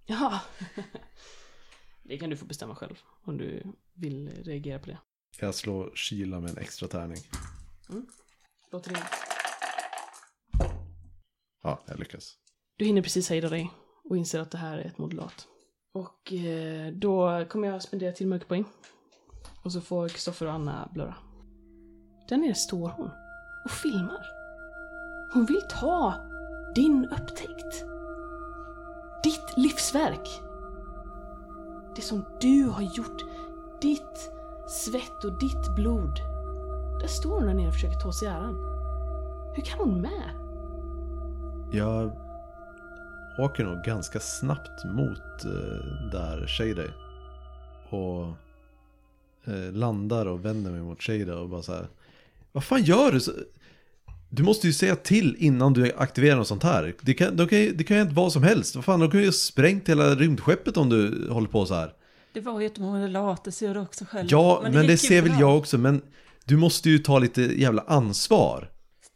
Jaha! 0.06 0.40
det 2.02 2.18
kan 2.18 2.30
du 2.30 2.36
få 2.36 2.44
bestämma 2.44 2.74
själv, 2.74 2.98
om 3.24 3.38
du 3.38 3.62
vill 3.94 4.28
reagera 4.44 4.78
på 4.78 4.86
det. 4.86 4.98
Jag 5.40 5.54
slår 5.54 5.92
kyla 5.94 6.40
med 6.40 6.50
en 6.50 6.58
extra 6.58 6.88
tärning. 6.88 7.18
Låter 8.72 8.90
det... 8.90 9.02
Ja, 11.62 11.82
jag 11.86 11.98
lyckas. 11.98 12.41
Du 12.76 12.84
hinner 12.84 13.02
precis 13.02 13.30
hejda 13.30 13.48
dig 13.48 13.70
och 14.10 14.16
inser 14.16 14.40
att 14.40 14.50
det 14.50 14.58
här 14.58 14.78
är 14.78 14.84
ett 14.84 14.98
modulat. 14.98 15.46
Och 15.94 16.32
eh, 16.32 16.92
då 16.92 17.44
kommer 17.48 17.68
jag 17.68 17.82
spendera 17.82 18.12
till 18.12 18.26
mörkerpoäng. 18.26 18.64
Och 19.64 19.72
så 19.72 19.80
får 19.80 20.08
Kristoffer 20.08 20.46
och 20.46 20.52
Anna 20.52 20.88
blurra. 20.92 21.14
Där 22.28 22.36
nere 22.36 22.54
står 22.54 22.88
hon 22.88 23.10
och 23.64 23.70
filmar. 23.70 24.26
Hon 25.34 25.46
vill 25.46 25.62
ta 25.80 26.14
din 26.74 27.04
upptäckt. 27.04 27.84
Ditt 29.24 29.56
livsverk. 29.56 30.40
Det 31.96 32.02
som 32.02 32.24
du 32.40 32.64
har 32.64 32.82
gjort. 32.82 33.22
Ditt 33.80 34.32
svett 34.68 35.24
och 35.24 35.38
ditt 35.38 35.74
blod. 35.76 36.16
Där 37.00 37.08
står 37.08 37.30
hon 37.30 37.46
där 37.46 37.54
nere 37.54 37.68
och 37.68 37.74
försöker 37.74 38.00
ta 38.00 38.12
sig 38.12 38.28
äran. 38.28 38.54
Hur 39.54 39.62
kan 39.62 39.78
hon 39.78 40.00
med? 40.00 40.30
Jag 41.72 42.21
åker 43.38 43.64
nog 43.64 43.84
ganska 43.84 44.20
snabbt 44.20 44.84
mot 44.84 45.44
eh, 45.44 46.10
där 46.12 46.46
Shada 46.46 46.82
är. 46.82 46.94
Och 47.90 48.26
eh, 49.52 49.72
landar 49.72 50.26
och 50.26 50.44
vänder 50.44 50.70
mig 50.70 50.80
mot 50.80 51.02
Shada 51.02 51.38
och 51.38 51.48
bara 51.48 51.62
så 51.62 51.72
här. 51.72 51.86
Vad 52.52 52.64
fan 52.64 52.82
gör 52.82 53.12
du? 53.12 53.20
Du 54.30 54.42
måste 54.42 54.66
ju 54.66 54.72
säga 54.72 54.96
till 54.96 55.36
innan 55.38 55.72
du 55.72 55.92
aktiverar 55.96 56.36
något 56.36 56.48
sånt 56.48 56.62
här. 56.62 56.94
Det 57.00 57.14
kan, 57.14 57.36
de 57.36 57.48
kan, 57.48 57.58
ju- 57.58 57.72
det 57.74 57.84
kan 57.84 57.96
ju 57.96 58.02
inte 58.02 58.14
vara 58.14 58.30
som 58.30 58.42
helst. 58.42 58.74
Vad 58.76 58.84
fan, 58.84 59.00
de 59.00 59.10
kan 59.10 59.20
ju 59.20 59.26
ha 59.26 59.32
sprängt 59.32 59.88
hela 59.88 60.14
rymdskeppet 60.14 60.76
om 60.76 60.88
du 60.88 61.28
håller 61.30 61.48
på 61.48 61.66
så 61.66 61.74
här. 61.74 61.92
Det 62.32 62.40
var 62.40 62.60
ju 62.60 62.66
ett 62.66 62.78
modulat, 62.78 63.44
det 63.44 63.52
ser 63.52 63.74
du 63.74 63.80
också 63.80 64.04
själv. 64.04 64.28
Ja, 64.30 64.60
men 64.62 64.72
det, 64.72 64.80
gick 64.82 64.90
ju 64.90 64.96
ser 64.96 65.22
väl 65.22 65.40
jag 65.40 65.58
också. 65.58 65.78
Men 65.78 66.02
du 66.44 66.56
måste 66.56 66.90
ju 66.90 66.98
ta 66.98 67.18
lite 67.18 67.42
jävla 67.42 67.82
ansvar. 67.86 68.68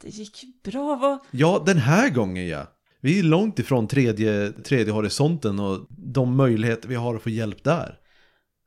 Det 0.03 0.09
gick 0.09 0.45
bra. 0.65 0.97
Vad... 0.97 1.19
Ja, 1.31 1.63
den 1.67 1.77
här 1.79 2.11
gången 2.11 2.49
ja. 2.49 2.67
Vi 3.07 3.19
är 3.19 3.23
långt 3.23 3.59
ifrån 3.59 3.89
tredje, 3.89 4.53
tredje 4.53 4.93
horisonten 4.93 5.61
och 5.61 5.87
de 5.89 6.37
möjligheter 6.37 6.89
vi 6.89 6.95
har 6.95 7.15
att 7.15 7.23
få 7.23 7.31
hjälp 7.31 7.65
där. 7.65 7.99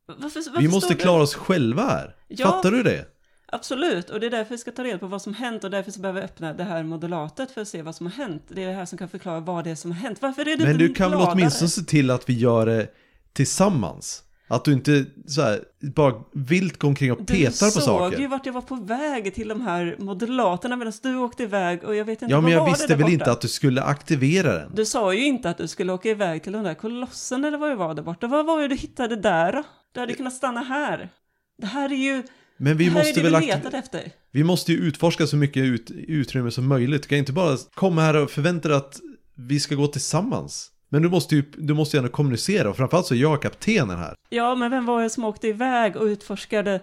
Varför, 0.08 0.40
varför 0.50 0.62
Vi 0.62 0.68
måste 0.68 0.94
du- 0.94 1.00
klara 1.00 1.22
oss 1.24 1.36
själva 1.36 1.84
här. 1.84 2.16
Ja. 2.28 2.46
Fattar 2.48 2.72
du 2.72 2.84
det? 2.84 3.06
Absolut, 3.52 4.10
och 4.10 4.20
det 4.20 4.26
är 4.26 4.32
därför 4.32 4.52
vi 4.52 4.58
ska 4.58 4.72
ta 4.72 4.84
reda 4.84 4.98
på 5.00 5.08
vad 5.08 5.22
som 5.22 5.34
hänt 5.34 5.64
och 5.64 5.72
därför 5.72 5.92
så 5.92 6.00
behöver 6.00 6.22
vi 6.22 6.26
öppna 6.26 6.54
det 6.54 6.64
här 6.64 6.84
modulatet 6.84 7.52
för 7.52 7.62
att 7.62 7.68
se 7.68 7.82
vad 7.82 7.96
som 7.96 8.06
har 8.06 8.14
hänt. 8.14 8.44
Det 8.48 8.64
är 8.64 8.68
det 8.68 8.74
här 8.74 8.86
som 8.86 8.98
kan 8.98 9.10
förklara 9.10 9.40
vad 9.40 9.64
det 9.64 9.70
är 9.72 9.76
som 9.76 9.92
har 9.92 9.98
hänt. 10.00 10.22
Varför 10.22 10.42
är 10.48 10.58
du 10.58 10.64
Men 10.64 10.78
du 10.78 10.94
kan 10.94 11.10
väl 11.12 11.18
gladare? 11.20 11.34
åtminstone 11.34 11.70
se 11.70 11.82
till 11.82 12.10
att 12.12 12.30
vi 12.30 12.34
gör 12.34 12.66
det 12.66 12.88
tillsammans? 13.34 14.24
Att 14.52 14.66
du 14.66 14.74
inte 14.74 15.06
så 15.28 15.42
här, 15.42 15.64
bara 15.96 16.14
vilt 16.34 16.78
går 16.80 16.88
omkring 16.88 17.12
och 17.12 17.18
petar 17.28 17.60
på 17.60 17.66
Du 17.66 17.72
såg 17.72 17.84
saker. 17.84 18.20
ju 18.20 18.28
vart 18.28 18.46
jag 18.46 18.54
var 18.54 18.62
på 18.62 18.76
väg 18.76 19.34
till 19.36 19.48
de 19.48 19.62
här 19.62 19.96
modulaterna 20.00 20.76
medan 20.76 20.94
du 21.04 21.16
åkte 21.18 21.44
iväg 21.44 21.84
och 21.84 21.96
jag 21.96 22.06
vet 22.06 22.22
inte 22.22 22.34
Ja, 22.34 22.42
men 22.42 22.52
jag 22.52 22.66
visste 22.66 22.88
väl 22.88 22.98
borta? 23.00 23.12
inte 23.14 23.32
att 23.32 23.42
du 23.42 23.48
skulle 23.48 23.82
aktivera 23.84 24.54
den. 24.54 24.76
Du 24.76 24.86
sa 24.86 25.14
ju 25.14 25.26
inte 25.26 25.50
att 25.50 25.58
du 25.58 25.68
skulle 25.68 25.94
åka 25.94 26.10
iväg 26.10 26.44
till 26.44 26.52
den 26.52 26.64
där 26.64 26.74
kolossen 26.74 27.46
eller 27.46 27.58
vad 27.58 27.70
det 27.70 27.76
var 27.76 27.94
där 27.96 28.04
borta. 28.04 28.28
Vad 28.28 28.46
var 28.46 28.62
det 28.62 28.68
du 28.68 28.76
hittade 28.76 29.16
där 29.16 29.54
då? 29.54 29.64
Du 29.94 30.00
hade 30.00 30.14
kunnat 30.14 30.34
stanna 30.34 30.62
här. 30.62 31.10
Det 31.58 31.68
här 31.68 31.92
är 31.92 31.96
ju... 31.96 32.24
Men 32.58 32.78
vi 32.78 32.86
det 32.86 32.92
här 32.92 33.00
måste 33.00 33.20
är 33.20 33.24
det 33.24 33.30
väl 33.30 33.42
vi 33.42 33.48
letat 33.48 33.74
efter. 33.74 34.12
Vi 34.32 34.44
måste 34.44 34.72
ju 34.72 34.78
utforska 34.78 35.28
så 35.28 35.36
mycket 35.36 35.64
ut, 35.64 35.92
utrymme 35.92 36.52
som 36.52 36.68
möjligt. 36.68 37.02
Du 37.04 37.08
kan 37.10 37.18
inte 37.18 37.34
bara 37.34 37.58
komma 37.74 38.02
här 38.02 38.16
och 38.16 38.32
förvänta 38.32 38.68
dig 38.70 38.78
att 38.78 39.00
vi 39.36 39.60
ska 39.60 39.76
gå 39.76 39.88
tillsammans. 39.88 40.72
Men 40.90 41.02
du 41.02 41.10
måste 41.10 41.36
ju, 41.36 41.44
du 41.58 41.74
måste 41.74 41.98
ju 41.98 42.00
ändå 42.00 42.12
kommunicera 42.12 42.70
och 42.70 42.78
framförallt 42.78 43.06
så 43.06 43.14
är 43.14 43.18
jag 43.18 43.42
kaptenen 43.42 43.98
här. 43.98 44.16
Ja, 44.30 44.56
men 44.56 44.72
vem 44.72 44.86
var 44.86 45.04
det 45.04 45.10
som 45.10 45.24
åkte 45.24 45.48
iväg 45.48 45.96
och 45.96 46.04
utforskade 46.04 46.80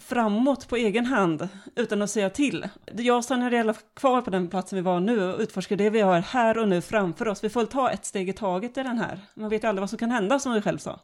framåt 0.00 0.68
på 0.68 0.76
egen 0.76 1.06
hand 1.06 1.48
utan 1.76 2.02
att 2.02 2.10
säga 2.10 2.30
till? 2.30 2.68
Jag 2.96 3.24
stannade 3.24 3.56
i 3.56 3.58
alla 3.58 3.74
fall 3.74 3.82
kvar 3.96 4.22
på 4.22 4.30
den 4.30 4.48
platsen 4.48 4.76
vi 4.76 4.82
var 4.82 5.00
nu 5.00 5.32
och 5.32 5.40
utforskade 5.40 5.84
det 5.84 5.90
vi 5.90 6.00
har 6.00 6.20
här 6.20 6.58
och 6.58 6.68
nu 6.68 6.80
framför 6.80 7.28
oss. 7.28 7.44
Vi 7.44 7.48
får 7.48 7.60
väl 7.60 7.66
ta 7.66 7.90
ett 7.90 8.04
steg 8.04 8.28
i 8.28 8.32
taget 8.32 8.78
i 8.78 8.82
den 8.82 8.98
här. 8.98 9.20
Man 9.36 9.50
vet 9.50 9.64
ju 9.64 9.68
aldrig 9.68 9.80
vad 9.82 9.90
som 9.90 9.98
kan 9.98 10.10
hända 10.10 10.38
som 10.38 10.52
du 10.52 10.62
själv 10.62 10.78
sa. 10.78 11.00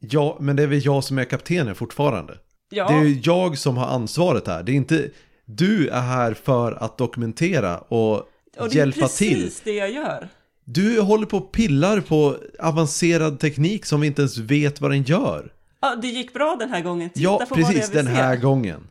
Ja, 0.00 0.36
men 0.40 0.56
det 0.56 0.62
är 0.62 0.66
väl 0.66 0.84
jag 0.84 1.04
som 1.04 1.18
är 1.18 1.24
kaptenen 1.24 1.74
fortfarande. 1.74 2.38
Ja, 2.70 2.88
Det 2.88 2.94
är 2.94 3.04
ju 3.04 3.20
jag 3.24 3.58
som 3.58 3.76
har 3.76 3.86
ansvaret 3.86 4.46
här. 4.46 4.62
Det 4.62 4.72
är 4.72 4.76
inte... 4.76 5.10
Du 5.44 5.88
är 5.88 6.00
här 6.00 6.34
för 6.34 6.72
att 6.72 6.98
dokumentera 6.98 7.78
och, 7.78 8.16
och 8.16 8.24
det 8.56 8.64
är 8.64 8.76
hjälpa 8.76 9.00
precis 9.00 9.60
till. 9.60 9.72
det 9.72 9.78
jag 9.78 9.90
gör. 9.90 10.28
Du 10.72 11.00
håller 11.00 11.26
på 11.26 11.36
och 11.36 11.52
pillar 11.52 12.00
på 12.00 12.36
avancerad 12.58 13.40
teknik 13.40 13.86
som 13.86 14.00
vi 14.00 14.06
inte 14.06 14.22
ens 14.22 14.38
vet 14.38 14.80
vad 14.80 14.90
den 14.90 15.02
gör. 15.02 15.52
Ja, 15.80 15.96
det 15.96 16.08
gick 16.08 16.32
bra 16.32 16.56
den 16.58 16.70
här 16.70 16.80
gången. 16.82 17.10
Titta 17.10 17.20
ja, 17.20 17.38
på 17.38 17.54
vad 17.54 17.58
det 17.58 17.64
precis 17.64 17.90
vi 17.90 17.94
den 17.94 18.06
här 18.06 18.34
ser. 18.36 18.42
gången. 18.42 18.86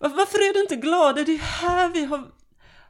Var- 0.00 0.08
Varför 0.08 0.38
är 0.38 0.54
du 0.54 0.60
inte 0.60 0.76
glad? 0.76 1.14
Det 1.14 1.20
är 1.20 1.26
ju 1.26 1.36
här 1.38 1.88
vi 1.88 2.04
har, 2.04 2.24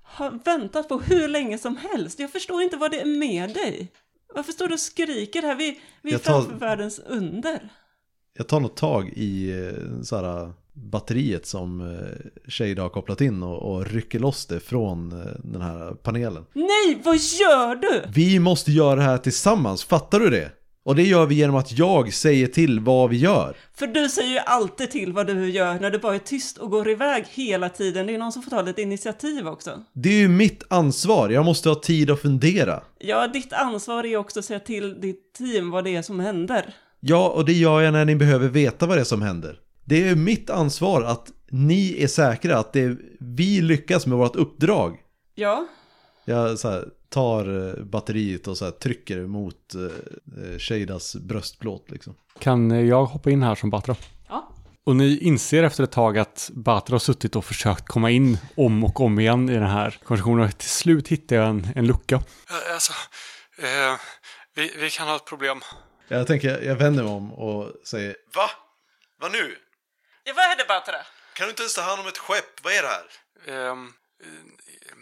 har 0.03 0.31
väntat 0.45 0.89
på 0.89 0.99
hur 1.01 1.29
länge 1.29 1.59
som 1.59 1.77
helst. 1.77 2.19
Jag 2.19 2.33
förstår 2.33 2.63
inte 2.63 2.77
vad 2.77 2.91
det 2.91 3.01
är 3.01 3.19
med 3.19 3.55
dig. 3.55 3.93
Varför 4.35 4.53
står 4.53 4.69
du 4.69 4.75
och 4.75 4.81
skriker 4.81 5.43
här? 5.43 5.55
Vi, 5.55 5.81
vi 6.03 6.13
är 6.15 6.19
tar- 6.19 6.33
framför 6.43 6.59
världens 6.67 6.99
under. 6.99 7.69
Jag 8.33 8.49
tar 8.49 8.61
något 8.61 8.77
tag 8.77 9.09
i 9.17 9.51
eh, 9.51 10.03
så 10.03 10.17
här, 10.17 10.53
batteriet 10.83 11.47
som 11.47 11.81
eh, 11.81 12.51
Shade 12.51 12.83
har 12.83 12.89
kopplat 12.89 13.21
in 13.21 13.43
och, 13.43 13.73
och 13.75 13.87
rycker 13.87 14.19
loss 14.19 14.47
det 14.47 14.61
från 14.61 15.13
eh, 15.13 15.27
den 15.45 15.63
här 15.63 15.95
panelen. 15.95 16.45
Nej, 16.53 17.03
vad 17.05 17.17
gör 17.17 17.75
du? 17.75 18.03
Vi 18.15 18.39
måste 18.39 18.73
göra 18.73 18.95
det 18.95 19.03
här 19.03 19.19
tillsammans, 19.19 19.85
fattar 19.85 20.21
du 20.21 20.31
det? 20.31 20.53
Och 20.89 20.97
det 20.97 21.03
gör 21.03 21.27
vi 21.27 21.35
genom 21.35 21.57
att 21.57 21.79
jag 21.79 22.13
säger 22.13 22.47
till 22.47 22.81
vad 22.81 23.11
vi 23.11 23.17
gör. 23.17 23.57
För 23.75 23.87
du 23.87 24.09
säger 24.09 24.33
ju 24.33 24.39
alltid 24.39 24.91
till 24.91 25.13
vad 25.13 25.27
du 25.27 25.51
gör 25.51 25.81
när 25.81 25.91
du 25.91 25.99
bara 25.99 26.15
är 26.15 26.19
tyst 26.19 26.59
och 26.59 26.71
går 26.71 26.89
iväg 26.89 27.25
hela 27.31 27.69
tiden. 27.69 28.07
Det 28.07 28.15
är 28.15 28.19
någon 28.19 28.33
som 28.33 28.43
får 28.43 28.51
ta 28.51 28.63
lite 28.63 28.83
initiativ 28.83 29.49
också. 29.49 29.71
Det 29.93 30.09
är 30.09 30.19
ju 30.19 30.29
mitt 30.29 30.63
ansvar, 30.71 31.29
jag 31.29 31.45
måste 31.45 31.69
ha 31.69 31.77
tid 31.77 32.11
att 32.11 32.23
fundera. 32.23 32.83
Ja, 32.99 33.27
ditt 33.27 33.53
ansvar 33.53 34.07
är 34.07 34.17
också 34.17 34.39
att 34.39 34.45
säga 34.45 34.61
till 34.61 35.01
ditt 35.01 35.35
team 35.39 35.71
vad 35.71 35.85
det 35.85 35.97
är 35.97 36.03
som 36.03 36.21
händer. 36.21 36.75
Ja, 37.01 37.29
och 37.29 37.45
det 37.45 37.53
gör 37.53 37.81
jag 37.81 37.93
när 37.93 38.05
ni 38.05 38.17
behöver 38.17 38.49
veta 38.49 38.87
vad 38.87 38.97
det 38.97 39.01
är 39.01 39.05
som 39.05 39.23
händer. 39.23 39.59
Det 39.89 40.09
är 40.09 40.17
mitt 40.17 40.51
ansvar 40.51 41.03
att 41.03 41.33
ni 41.51 42.03
är 42.03 42.07
säkra, 42.07 42.59
att 42.59 42.73
det 42.73 42.81
är, 42.81 42.97
vi 43.21 43.61
lyckas 43.61 44.07
med 44.07 44.19
vårt 44.19 44.37
uppdrag. 44.37 44.99
Ja, 45.35 45.67
Jag 46.25 46.59
så 46.59 46.71
här, 46.71 46.89
tar 47.09 47.69
eh, 47.79 47.85
batteriet 47.85 48.49
och 48.49 48.57
så 48.57 48.65
här, 48.65 48.73
trycker 48.73 49.27
mot 49.27 49.75
eh, 49.75 50.59
Shadas 50.59 51.17
bröstplåt 51.17 51.91
liksom. 51.91 52.15
Kan 52.39 52.71
eh, 52.71 52.81
jag 52.81 53.05
hoppa 53.05 53.31
in 53.31 53.43
här 53.43 53.55
som 53.55 53.71
Batra? 53.71 53.97
Ja. 54.29 54.49
Och 54.85 54.97
ni 54.97 55.19
inser 55.19 55.63
efter 55.63 55.85
ett 55.85 55.93
tag 55.93 56.19
att 56.19 56.51
Batra 56.55 56.95
har 56.95 56.99
suttit 56.99 57.37
och 57.37 57.45
försökt 57.45 57.87
komma 57.87 58.11
in 58.11 58.39
om 58.57 58.85
och 58.85 59.01
om 59.01 59.19
igen 59.19 59.49
i 59.49 59.55
den 59.55 59.71
här 59.71 59.99
konversationen. 60.05 60.45
Och 60.45 60.59
till 60.59 60.69
slut 60.71 61.09
hittar 61.09 61.37
jag 61.37 61.49
en, 61.49 61.69
en 61.75 61.87
lucka. 61.87 62.15
Eh, 62.15 62.75
Alltså, 62.75 62.93
Eh, 63.59 64.01
vi, 64.55 64.73
vi 64.79 64.91
kan 64.91 65.09
ha 65.09 65.17
ett 65.17 65.25
problem. 65.25 65.61
Jag 66.09 66.27
tänker, 66.27 66.63
jag 66.63 66.77
vänder 66.77 67.03
mig 67.05 67.13
om 67.13 67.33
och 67.33 67.73
säger 67.85 68.17
Va? 68.35 68.51
Vad 69.21 69.33
nu? 69.33 69.57
Ja, 70.29 70.35
vad 70.37 70.45
är 70.45 70.57
det 70.57 70.69
Batra? 70.69 70.97
Kan 71.35 71.47
du 71.47 71.51
inte 71.51 71.63
ens 71.63 71.75
ta 71.75 71.83
hand 71.83 72.01
om 72.01 72.07
ett 72.07 72.19
skepp? 72.19 72.65
Vad 72.65 72.73
är 72.73 72.83
det 72.83 72.89
här? 72.89 73.07
Ehm, 73.47 73.93
eh, 74.25 74.97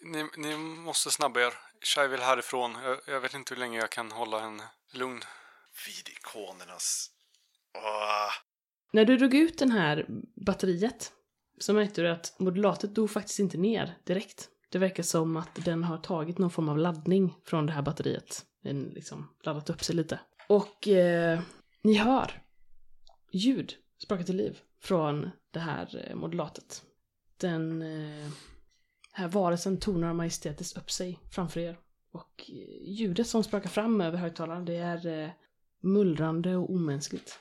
ni, 0.00 0.28
ni 0.36 0.56
måste 0.56 1.10
snabba 1.10 1.40
er. 1.40 1.52
Shai 1.80 2.08
vill 2.08 2.20
härifrån. 2.20 2.76
Jag, 2.84 2.98
jag 3.06 3.20
vet 3.20 3.34
inte 3.34 3.54
hur 3.54 3.60
länge 3.60 3.78
jag 3.78 3.90
kan 3.90 4.12
hålla 4.12 4.40
henne 4.40 4.62
lugn. 4.92 5.22
Vid 5.86 6.08
ikonernas... 6.08 7.10
Åh. 7.74 8.32
När 8.92 9.04
du 9.04 9.16
drog 9.16 9.34
ut 9.34 9.58
den 9.58 9.70
här 9.70 10.06
batteriet 10.46 11.12
så 11.58 11.72
märkte 11.72 12.02
du 12.02 12.08
att 12.08 12.38
modulatet 12.38 12.94
dog 12.94 13.10
faktiskt 13.10 13.38
inte 13.38 13.58
ner 13.58 13.98
direkt. 14.04 14.48
Det 14.70 14.78
verkar 14.78 15.02
som 15.02 15.36
att 15.36 15.54
den 15.54 15.84
har 15.84 15.98
tagit 15.98 16.38
någon 16.38 16.50
form 16.50 16.68
av 16.68 16.78
laddning 16.78 17.34
från 17.44 17.66
det 17.66 17.72
här 17.72 17.82
batteriet. 17.82 18.44
Den 18.62 18.82
liksom 18.82 19.36
laddat 19.42 19.70
upp 19.70 19.84
sig 19.84 19.96
lite. 19.96 20.20
Och 20.48 20.88
eh, 20.88 21.40
ni 21.82 21.94
hör 21.94 22.42
ljud 23.32 23.76
spraka 23.98 24.24
till 24.24 24.36
liv 24.36 24.58
från 24.80 25.30
det 25.50 25.60
här 25.60 26.06
eh, 26.08 26.16
modulatet. 26.16 26.82
Den 27.36 27.82
eh, 27.82 28.28
här 29.12 29.28
varelsen 29.28 29.80
tonar 29.80 30.12
majestätiskt 30.12 30.76
upp 30.76 30.90
sig 30.90 31.18
framför 31.30 31.60
er. 31.60 31.78
Och 32.12 32.44
eh, 32.48 32.88
ljudet 32.88 33.26
som 33.26 33.44
sprakar 33.44 33.70
fram 33.70 34.00
över 34.00 34.18
högtalaren 34.18 34.64
det 34.64 34.76
är 34.76 35.34
mullrande 35.80 36.56
och 36.56 36.70
omänskligt. 36.70 37.38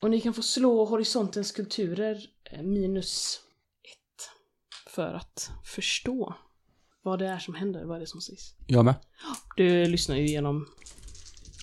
Och 0.00 0.10
ni 0.10 0.20
kan 0.20 0.34
få 0.34 0.42
slå 0.42 0.84
horisontens 0.84 1.52
kulturer 1.52 2.26
minus 2.62 3.40
ett. 3.82 4.30
För 4.86 5.14
att 5.14 5.50
förstå 5.64 6.34
vad 7.02 7.18
det 7.18 7.26
är 7.26 7.38
som 7.38 7.54
händer, 7.54 7.84
vad 7.84 7.96
är 7.96 8.00
det 8.00 8.06
som 8.06 8.20
sägs. 8.20 8.54
Jag 8.66 8.84
med. 8.84 8.94
Du 9.56 9.86
lyssnar 9.86 10.16
ju 10.16 10.26
igenom... 10.26 10.68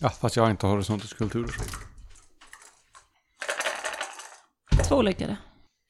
Ja, 0.02 0.10
fast 0.10 0.36
jag 0.36 0.44
har 0.44 0.52
inte 0.52 0.68
horisontens 0.68 1.14
kultur. 1.14 1.56
Två 4.88 5.02
lyckade. 5.02 5.38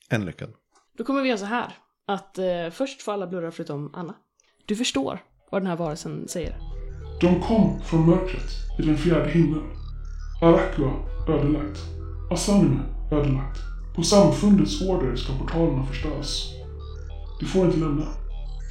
En 0.09 0.25
lyckad. 0.25 0.50
Då 0.97 1.03
kommer 1.03 1.21
vi 1.21 1.27
göra 1.29 1.38
så 1.38 1.45
här. 1.45 1.77
Att 2.07 2.38
eh, 2.38 2.69
först 2.71 3.01
får 3.01 3.12
alla 3.12 3.27
blurra 3.27 3.51
förutom 3.51 3.91
Anna. 3.93 4.13
Du 4.65 4.75
förstår 4.75 5.19
vad 5.51 5.62
den 5.62 5.67
här 5.67 5.75
varelsen 5.75 6.27
säger. 6.27 6.57
De 7.21 7.41
kom 7.41 7.81
från 7.81 8.09
mörkret 8.09 8.50
i 8.79 8.81
den 8.81 8.97
fjärde 8.97 9.29
himlen. 9.29 9.63
Arakla 10.41 10.93
ödelagt. 11.27 11.79
Asanime 12.31 12.79
ödelagt. 13.12 13.59
På 13.95 14.03
samfundets 14.03 14.81
order 14.81 15.15
ska 15.15 15.33
portalerna 15.38 15.85
förstöras. 15.85 16.50
Du 17.39 17.45
får 17.45 17.65
inte 17.65 17.77
lämna. 17.77 18.07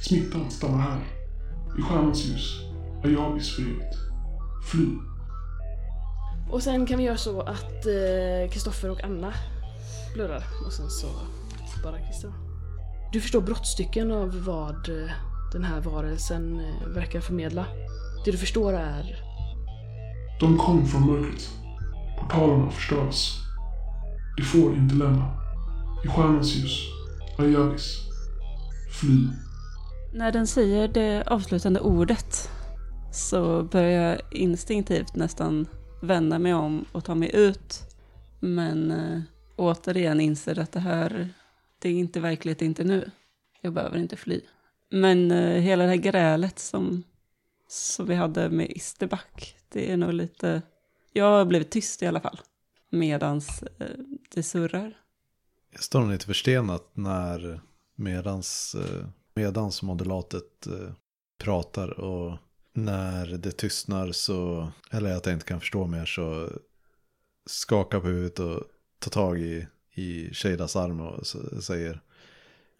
Smittan 0.07 0.51
stannar 0.51 0.79
här. 0.79 0.99
I 1.79 1.81
stjärnans 1.81 2.25
ljus. 2.25 2.59
Ayabis 3.03 3.55
för 3.55 3.61
evigt. 3.61 3.95
Fly. 4.71 4.85
Och 6.51 6.63
sen 6.63 6.85
kan 6.85 6.97
vi 6.97 7.03
göra 7.03 7.17
så 7.17 7.41
att 7.41 7.85
eh, 7.85 8.51
Kristoffer 8.51 8.91
och 8.91 9.03
Anna 9.03 9.33
blurrar. 10.13 10.43
Och 10.65 10.73
sen 10.73 10.89
så 10.89 11.07
bara 11.83 11.97
Christer. 11.97 12.33
Du 13.11 13.21
förstår 13.21 13.41
brottstycken 13.41 14.11
av 14.11 14.43
vad 14.43 14.89
eh, 14.89 15.11
den 15.51 15.63
här 15.63 15.81
varelsen 15.81 16.59
eh, 16.59 16.87
verkar 16.87 17.19
förmedla. 17.19 17.65
Det 18.25 18.31
du 18.31 18.37
förstår 18.37 18.73
är... 18.73 19.19
De 20.39 20.57
kom 20.57 20.85
från 20.85 21.07
mörkret. 21.07 21.49
Portalerna 22.19 22.71
förstöras. 22.71 23.37
Du 24.37 24.43
får 24.43 24.75
inte 24.75 24.95
lämna. 24.95 25.31
I 26.05 26.07
stjärnans 26.07 26.55
ljus. 26.55 26.79
Ayabis. 27.37 27.99
Fly. 28.91 29.27
När 30.13 30.31
den 30.31 30.47
säger 30.47 30.87
det 30.87 31.23
avslutande 31.27 31.79
ordet 31.79 32.49
så 33.11 33.63
börjar 33.63 34.09
jag 34.09 34.21
instinktivt 34.31 35.15
nästan 35.15 35.65
vända 36.01 36.39
mig 36.39 36.53
om 36.53 36.85
och 36.91 37.03
ta 37.03 37.15
mig 37.15 37.35
ut. 37.35 37.81
Men 38.39 38.91
eh, 38.91 39.21
återigen 39.55 40.19
inser 40.19 40.59
att 40.59 40.71
det 40.71 40.79
här, 40.79 41.29
det 41.79 41.89
är 41.89 41.93
inte 41.93 42.19
verklighet, 42.19 42.61
inte 42.61 42.83
nu. 42.83 43.11
Jag 43.61 43.73
behöver 43.73 43.97
inte 43.97 44.15
fly. 44.15 44.41
Men 44.89 45.31
eh, 45.31 45.61
hela 45.61 45.83
det 45.83 45.89
här 45.89 45.95
grälet 45.95 46.59
som, 46.59 47.03
som 47.67 48.05
vi 48.05 48.15
hade 48.15 48.49
med 48.49 48.71
Isterback, 48.71 49.55
det 49.69 49.91
är 49.91 49.97
nog 49.97 50.13
lite... 50.13 50.61
Jag 51.13 51.25
har 51.25 51.45
blivit 51.45 51.71
tyst 51.71 52.03
i 52.03 52.07
alla 52.07 52.21
fall. 52.21 52.39
Medans 52.89 53.63
eh, 53.63 53.87
det 54.33 54.43
surrar. 54.43 54.97
Jag 55.71 55.83
står 55.83 55.99
nog 56.01 56.11
lite 56.11 56.25
förstenat 56.25 56.89
när 56.93 57.61
medans, 57.95 58.75
eh, 58.75 59.05
medans 59.35 59.81
modulatet 59.81 60.67
eh, 60.67 60.93
pratar 61.39 61.99
och 61.99 62.37
när 62.73 63.25
det 63.25 63.51
tystnar 63.51 64.11
så, 64.11 64.71
eller 64.91 65.15
att 65.15 65.25
jag 65.25 65.35
inte 65.35 65.45
kan 65.45 65.59
förstå 65.59 65.87
mer 65.87 66.05
så 66.05 66.49
skakar 67.45 67.99
på 67.99 68.07
huvudet 68.07 68.39
och 68.39 68.63
tar 69.03 69.11
tag 69.11 69.39
i, 69.39 69.67
i 69.93 70.33
Sheidas 70.33 70.75
arm 70.75 71.01
och 71.01 71.27
säger 71.63 72.01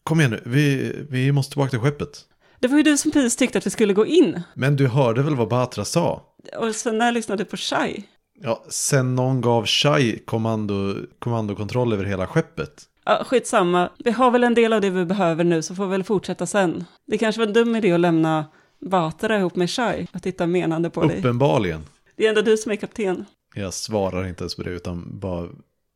Kom 0.04 0.20
igen 0.20 0.32
nu, 0.32 0.42
vi, 0.46 0.96
vi 1.10 1.32
måste 1.32 1.52
tillbaka 1.52 1.70
till 1.70 1.80
skeppet. 1.80 2.26
Det 2.60 2.68
var 2.68 2.78
ju 2.78 2.84
du 2.84 2.98
som 2.98 3.12
precis 3.12 3.36
tyckte 3.36 3.58
att 3.58 3.66
vi 3.66 3.70
skulle 3.70 3.94
gå 3.94 4.06
in. 4.06 4.42
Men 4.54 4.76
du 4.76 4.88
hörde 4.88 5.22
väl 5.24 5.36
vad 5.36 5.48
Batra 5.48 5.86
sa? 5.86 6.22
Och 6.58 6.76
sen 6.76 6.98
när 6.98 7.06
jag 7.06 7.14
lyssnade 7.14 7.46
på 7.46 7.58
Shai, 7.58 8.04
Ja, 8.42 8.64
sen 8.70 9.16
någon 9.16 9.42
gav 9.42 9.66
Shai 9.66 10.20
kommando, 10.26 10.96
kommandokontroll 11.20 11.94
över 11.94 12.04
hela 12.04 12.28
skeppet. 12.28 12.84
Ja, 13.06 13.24
skitsamma. 13.26 13.90
Vi 13.98 14.12
har 14.12 14.32
väl 14.32 14.44
en 14.44 14.54
del 14.54 14.74
av 14.74 14.82
det 14.82 14.90
vi 14.90 15.06
behöver 15.06 15.44
nu 15.44 15.62
så 15.62 15.76
får 15.76 15.86
vi 15.86 15.92
väl 15.92 16.04
fortsätta 16.04 16.46
sen. 16.46 16.86
Det 17.08 17.18
kanske 17.18 17.40
var 17.40 17.48
en 17.48 17.54
dum 17.54 17.76
idé 17.76 17.92
att 17.92 18.00
lämna 18.00 18.46
Batra 18.82 19.38
ihop 19.38 19.56
med 19.56 19.70
Shai 19.70 20.08
och 20.14 20.22
titta 20.24 20.48
menande 20.48 20.90
på 20.90 21.04
dig. 21.04 21.20
Uppenbarligen. 21.20 21.82
Det 22.16 22.26
är 22.26 22.30
ändå 22.30 22.42
du 22.42 22.58
som 22.58 22.72
är 22.72 22.76
kapten. 22.76 23.26
Jag 23.56 23.74
svarar 23.74 24.28
inte 24.28 24.44
ens 24.44 24.56
på 24.56 24.64
det 24.64 24.70
utan 24.70 25.20
bara 25.20 25.50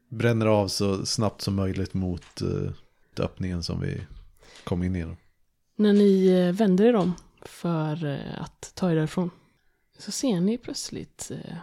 bränner 0.09 0.45
av 0.45 0.67
så 0.67 1.05
snabbt 1.05 1.41
som 1.41 1.55
möjligt 1.55 1.93
mot 1.93 2.41
uh, 2.41 2.71
öppningen 3.19 3.63
som 3.63 3.81
vi 3.81 4.01
kom 4.63 4.83
in 4.83 4.95
i. 4.95 5.05
När 5.75 5.93
ni 5.93 6.27
eh, 6.27 6.55
vänder 6.55 6.85
er 6.85 6.95
om 6.95 7.13
för 7.41 8.05
eh, 8.05 8.41
att 8.41 8.71
ta 8.75 8.91
er 8.91 8.95
därifrån 8.95 9.29
så 9.97 10.11
ser 10.11 10.41
ni 10.41 10.57
plötsligt 10.57 11.31
eh, 11.31 11.57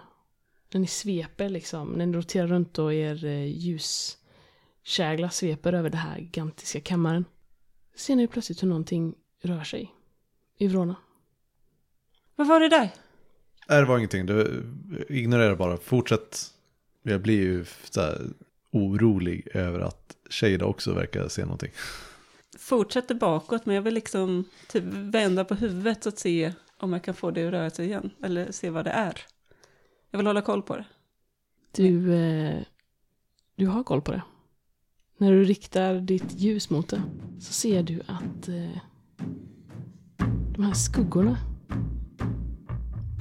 när 0.73 0.81
ni 0.81 0.87
sveper 0.87 1.49
liksom, 1.49 1.89
när 1.89 2.07
ni 2.07 2.17
roterar 2.17 2.47
runt 2.47 2.79
och 2.79 2.95
er 2.95 3.25
eh, 3.25 3.45
ljuskägla 3.45 5.31
sveper 5.31 5.73
över 5.73 5.91
den 5.91 6.01
här 6.01 6.19
gigantiska 6.19 6.81
kammaren. 6.81 7.25
Ser 7.97 8.17
ni 8.17 8.27
plötsligt 8.27 8.63
hur 8.63 8.69
någonting 8.69 9.15
rör 9.43 9.65
sig 9.65 9.95
i 10.59 10.67
vrårna. 10.67 10.97
Vad 12.37 12.47
var 12.47 12.61
det 12.61 12.69
där? 12.69 12.91
Nej, 13.69 13.81
det 13.81 13.85
var 13.85 13.99
ingenting. 13.99 14.27
Du 14.27 14.67
ignorera 15.09 15.57
bara. 15.57 15.77
Fortsätt. 15.77 16.54
Jag 17.07 17.23
blir 17.23 17.41
ju 17.41 17.65
så 17.91 18.01
här 18.01 18.21
orolig 18.71 19.49
över 19.55 19.81
att 19.81 20.17
Shada 20.31 20.65
också 20.65 20.93
verkar 20.93 21.29
se 21.29 21.43
någonting. 21.43 21.71
Fortsätter 22.59 23.15
bakåt 23.15 23.67
men 23.67 23.75
jag 23.75 23.83
vill 23.83 23.95
liksom 23.95 24.45
typ 24.69 24.85
vända 24.87 25.45
på 25.45 25.55
huvudet 25.55 26.03
så 26.03 26.09
att 26.09 26.19
se 26.19 26.53
om 26.79 26.93
jag 26.93 27.03
kan 27.03 27.15
få 27.15 27.31
det 27.31 27.47
att 27.47 27.53
röra 27.53 27.71
sig 27.71 27.87
igen. 27.87 28.11
Eller 28.23 28.53
se 28.53 28.71
vad 28.71 28.85
det 28.85 28.91
är. 28.91 29.21
Jag 30.11 30.19
vill 30.19 30.27
hålla 30.27 30.43
koll 30.43 30.63
på 30.63 30.77
det. 30.77 30.85
Du, 31.73 32.15
eh, 32.15 32.63
du 33.57 33.67
har 33.67 33.85
koll 33.85 34.03
på 34.03 34.13
det. 34.13 34.23
När 35.17 35.33
du 35.33 35.45
riktar 35.45 35.95
ditt 35.95 36.33
ljus 36.41 36.71
mot 36.71 36.89
det 36.89 37.03
så 37.41 37.53
ser 37.53 37.83
du 37.83 38.01
att 38.07 38.49
eh, 38.49 38.79
de 40.55 40.65
här 40.65 40.75
skuggorna 40.75 41.39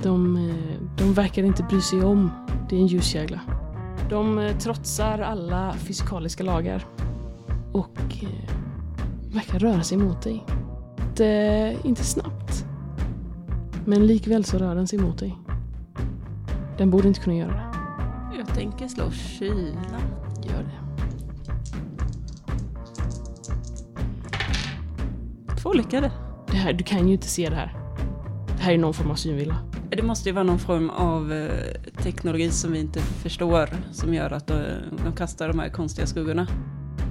de, 0.03 0.35
eh, 0.35 0.97
de 0.97 1.13
verkar 1.13 1.43
inte 1.43 1.63
bry 1.63 1.81
sig 1.81 2.03
om 2.03 2.31
det 2.69 2.75
är 2.75 2.79
en 2.79 2.87
ljuskägla. 2.87 3.62
De 4.09 4.39
eh, 4.39 4.57
trotsar 4.57 5.19
alla 5.19 5.73
fysikaliska 5.73 6.43
lagar 6.43 6.85
och 7.71 7.99
eh, 8.21 8.53
verkar 9.33 9.59
röra 9.59 9.83
sig 9.83 9.97
mot 9.97 10.21
dig. 10.21 10.43
Det, 11.15 11.77
inte 11.83 12.03
snabbt, 12.03 12.65
men 13.85 14.07
likväl 14.07 14.45
så 14.45 14.57
rör 14.57 14.75
den 14.75 14.87
sig 14.87 14.99
mot 14.99 15.19
dig. 15.19 15.37
Den 16.77 16.89
borde 16.89 17.07
inte 17.07 17.19
kunna 17.19 17.35
göra 17.35 17.51
det. 17.51 17.73
Jag 18.37 18.47
tänker 18.47 18.87
slå 18.87 19.11
kyla. 19.11 19.99
Gör 20.43 20.63
det. 20.63 20.83
Två 25.61 25.73
lyckade. 25.73 26.11
det 26.47 26.57
här. 26.57 26.73
Du 26.73 26.83
kan 26.83 27.07
ju 27.07 27.13
inte 27.13 27.27
se 27.27 27.49
det 27.49 27.55
här. 27.55 27.75
Det 28.57 28.63
här 28.63 28.73
är 28.73 28.77
någon 28.77 28.93
form 28.93 29.11
av 29.11 29.15
synvilla. 29.15 29.57
Det 29.95 30.03
måste 30.03 30.29
ju 30.29 30.33
vara 30.35 30.43
någon 30.43 30.59
form 30.59 30.89
av 30.89 31.33
eh, 31.33 31.49
teknologi 32.03 32.49
som 32.51 32.71
vi 32.71 32.79
inte 32.79 32.99
förstår 32.99 33.69
som 33.91 34.13
gör 34.13 34.31
att 34.31 34.47
de, 34.47 34.61
kastar 35.17 35.47
de 35.47 35.59
här 35.59 35.69
konstiga 35.69 36.07
skuggorna. 36.07 36.47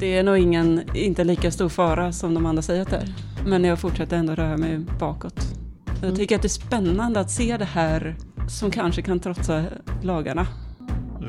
Det 0.00 0.18
är 0.18 0.22
nog 0.22 0.38
ingen, 0.38 0.80
inte 0.96 1.24
lika 1.24 1.50
stor 1.50 1.68
fara 1.68 2.12
som 2.12 2.34
de 2.34 2.46
andra 2.46 2.62
säger 2.62 2.82
att 2.82 2.90
det 2.90 2.96
är. 2.96 3.14
Men 3.46 3.64
jag 3.64 3.78
fortsätter 3.78 4.16
ändå 4.16 4.34
röra 4.34 4.56
mig 4.56 4.78
bakåt. 5.00 5.40
Jag 5.86 6.04
Mm. 6.04 6.16
tycker 6.16 6.36
att 6.36 6.42
det 6.42 6.46
är 6.46 6.66
spännande 6.66 7.20
att 7.20 7.30
se 7.30 7.56
det 7.56 7.64
här 7.64 8.16
som 8.48 8.70
kanske 8.70 9.02
kan 9.02 9.20
trotsa 9.20 9.64
lagarna. 10.02 10.46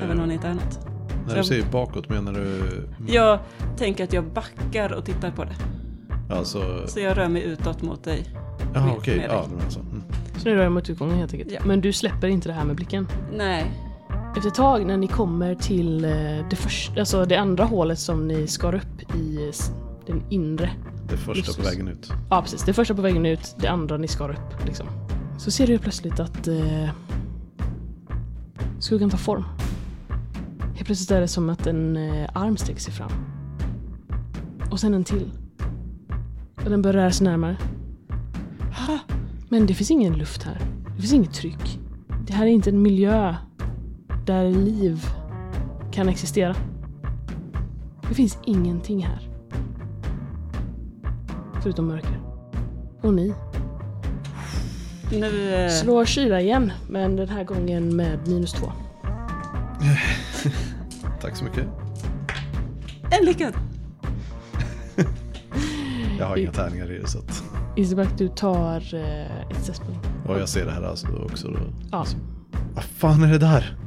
Även 0.01 0.19
om 0.19 0.27
det 0.27 0.33
inte 0.33 0.47
är 0.47 0.53
något. 0.53 0.79
När 1.27 1.35
du 1.37 1.43
säger 1.43 1.65
bakåt 1.71 2.09
menar 2.09 2.33
du? 2.33 2.61
Jag 3.07 3.39
tänker 3.77 4.03
att 4.03 4.13
jag 4.13 4.23
backar 4.23 4.93
och 4.93 5.05
tittar 5.05 5.31
på 5.31 5.43
det. 5.43 5.55
Alltså, 6.35 6.87
Så 6.87 6.99
jag 6.99 7.17
rör 7.17 7.27
mig 7.27 7.43
utåt 7.43 7.81
mot 7.81 8.03
dig. 8.03 8.25
jaha 8.73 8.91
okej. 8.97 9.17
med 9.17 9.29
Ja, 9.29 9.45
det 9.49 9.63
var 9.63 9.69
så. 9.71 9.79
Så 10.43 10.49
nu 10.49 10.55
rör 10.55 10.63
jag 10.63 10.71
mot 10.71 10.89
utgången 10.89 11.17
helt 11.17 11.33
enkelt. 11.33 11.51
Ja. 11.51 11.59
Men 11.65 11.81
du 11.81 11.93
släpper 11.93 12.27
inte 12.27 12.49
det 12.49 12.53
här 12.53 12.65
med 12.65 12.75
blicken. 12.75 13.07
Nej. 13.37 13.71
Efter 14.37 14.47
ett 14.47 14.55
tag 14.55 14.85
när 14.85 14.97
ni 14.97 15.07
kommer 15.07 15.55
till 15.55 16.05
eh, 16.05 16.11
det, 16.49 16.55
första, 16.55 16.99
alltså 16.99 17.25
det 17.25 17.35
andra 17.35 17.63
hålet 17.65 17.99
som 17.99 18.27
ni 18.27 18.47
skar 18.47 18.75
upp 18.75 19.15
i 19.15 19.49
s- 19.49 19.71
den 20.07 20.23
inre. 20.29 20.69
Det 21.09 21.17
första 21.17 21.31
på 21.31 21.37
Lustlös. 21.37 21.67
vägen 21.73 21.87
ut. 21.87 22.11
Ja 22.29 22.41
precis, 22.41 22.63
det 22.63 22.73
första 22.73 22.95
på 22.95 23.01
vägen 23.01 23.25
ut, 23.25 23.55
det 23.59 23.67
andra 23.67 23.97
ni 23.97 24.07
skar 24.07 24.29
upp. 24.29 24.65
Liksom. 24.65 24.87
Så 25.37 25.51
ser 25.51 25.67
du 25.67 25.77
plötsligt 25.79 26.19
att 26.19 26.47
eh, 26.47 26.89
skuggan 28.79 29.09
tar 29.09 29.17
form. 29.17 29.43
Helt 30.73 30.85
plötsligt 30.85 31.11
är 31.11 31.21
det 31.21 31.27
som 31.27 31.49
att 31.49 31.67
en 31.67 31.97
eh, 31.97 32.29
arm 32.33 32.57
sträcker 32.57 32.81
sig 32.81 32.93
fram. 32.93 33.11
Och 34.71 34.79
sen 34.79 34.93
en 34.93 35.03
till. 35.03 35.31
Och 36.63 36.69
den 36.69 36.81
börjar 36.81 36.93
röra 37.01 37.11
sig 37.11 37.27
närmare. 37.27 37.57
Men 39.53 39.65
det 39.65 39.73
finns 39.73 39.91
ingen 39.91 40.13
luft 40.13 40.43
här. 40.43 40.57
Det 40.95 41.01
finns 41.01 41.13
inget 41.13 41.33
tryck. 41.33 41.79
Det 42.27 42.33
här 42.33 42.45
är 42.45 42.49
inte 42.49 42.69
en 42.69 42.81
miljö 42.81 43.35
där 44.25 44.49
liv 44.51 45.05
kan 45.91 46.09
existera. 46.09 46.55
Det 48.09 48.15
finns 48.15 48.37
ingenting 48.45 49.05
här. 49.05 49.29
Förutom 51.61 51.87
mörker. 51.87 52.21
Och 53.01 53.13
ni. 53.13 53.33
Nu... 55.11 55.53
eh, 55.55 55.69
Slår 55.69 56.05
kyla 56.05 56.41
igen, 56.41 56.71
men 56.89 57.15
den 57.15 57.29
här 57.29 57.43
gången 57.43 57.95
med 57.95 58.27
minus 58.27 58.51
två. 58.51 58.67
Tack 61.21 61.35
så 61.35 61.43
mycket. 61.43 61.65
En 63.19 63.25
lyckad! 63.25 63.53
Jag 66.19 66.25
har 66.25 66.37
inga 66.37 66.51
tärningar 66.51 66.91
i 66.91 66.99
det 66.99 67.07
så 67.07 67.19
att... 67.19 67.43
Isabak, 67.75 68.07
du 68.17 68.27
tar 68.27 68.95
eh, 68.95 69.41
ett 69.49 69.55
successpoäng. 69.57 69.99
Och 70.27 70.39
jag 70.39 70.49
ser 70.49 70.65
det 70.65 70.71
här 70.71 70.81
alltså 70.83 71.07
också 71.25 71.47
då. 71.47 71.59
Ja. 71.91 72.05
Vad 72.73 72.83
fan 72.83 73.23
är 73.23 73.27
det 73.27 73.37
där? 73.37 73.77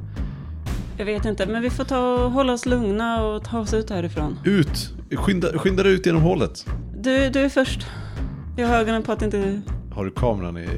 Jag 0.98 1.04
vet 1.06 1.24
inte, 1.24 1.46
men 1.46 1.62
vi 1.62 1.70
får 1.70 1.84
ta 1.84 2.24
och 2.24 2.30
hålla 2.30 2.52
oss 2.52 2.66
lugna 2.66 3.26
och 3.26 3.44
ta 3.44 3.58
oss 3.58 3.74
ut 3.74 3.90
härifrån. 3.90 4.38
Ut! 4.44 4.92
Skynda, 5.16 5.58
skynda 5.58 5.82
dig 5.82 5.92
ut 5.92 6.06
genom 6.06 6.22
hålet. 6.22 6.66
Du, 6.96 7.30
du 7.30 7.40
är 7.40 7.48
först. 7.48 7.86
Jag 8.56 8.68
har 8.68 8.76
ögonen 8.76 9.02
på 9.02 9.12
att 9.12 9.22
inte... 9.22 9.62
Har 9.92 10.04
du 10.04 10.10
kameran 10.10 10.58
i 10.58 10.68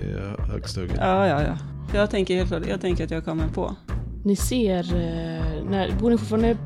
högsta 0.53 0.81
hugget? 0.81 0.97
Ja, 1.01 1.27
ja, 1.27 1.43
ja. 1.43 1.57
Jag 1.95 2.11
tänker 2.11 2.37
helt 2.37 2.49
klart, 2.49 2.67
jag 2.69 2.81
tänker 2.81 3.05
att 3.05 3.11
jag 3.11 3.25
kommer 3.25 3.49
på. 3.49 3.77
Ni 4.25 4.37
ser, 4.37 4.79
eh, 4.79 5.65
när, 5.71 5.93
bor 6.01 6.11
ni 6.11 6.19
fortfarande 6.19 6.57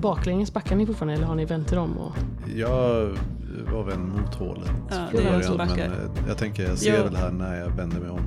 baklänges? 0.00 0.52
Backar 0.52 0.76
ni 0.76 0.86
fortfarande 0.86 1.14
eller 1.14 1.26
har 1.26 1.34
ni 1.34 1.44
vänt 1.44 1.72
er 1.72 1.78
om? 1.78 1.98
Och, 1.98 2.16
Jag 2.56 3.10
var 3.72 3.84
vänd 3.84 4.08
mot 4.08 4.34
hålet. 4.34 4.72
Ja, 4.90 4.96
det 5.12 5.18
är 5.18 5.32
jag 5.32 5.44
som 5.44 5.56
men 5.56 5.68
backar. 5.68 5.84
eh, 5.84 6.28
jag 6.28 6.38
tänker 6.38 6.68
jag 6.68 6.78
ser 6.78 6.96
Ja. 6.98 7.04
väl 7.04 7.16
här 7.16 7.30
när 7.30 7.60
jag 7.60 7.70
vänder 7.70 8.00
mig 8.00 8.10
om. 8.10 8.20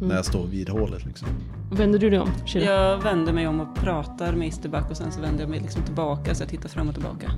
När 0.00 0.14
jag 0.14 0.24
står 0.24 0.46
vid 0.46 0.68
hålet 0.68 1.04
liksom. 1.06 1.28
vänder 1.72 1.98
du 1.98 2.10
dig 2.10 2.18
om? 2.18 2.28
Shira? 2.46 2.64
Jag 2.64 3.02
vänder 3.02 3.32
mig 3.32 3.48
om 3.48 3.60
och 3.60 3.76
pratar 3.76 4.32
med 4.32 4.48
Isterback 4.48 4.90
och 4.90 4.96
sen 4.96 5.12
så 5.12 5.20
vänder 5.20 5.40
jag 5.40 5.50
mig 5.50 5.60
liksom 5.60 5.82
tillbaka 5.82 6.34
så 6.34 6.42
jag 6.42 6.48
tittar 6.50 6.68
fram 6.68 6.88
och 6.88 6.94
tillbaka. 6.94 7.30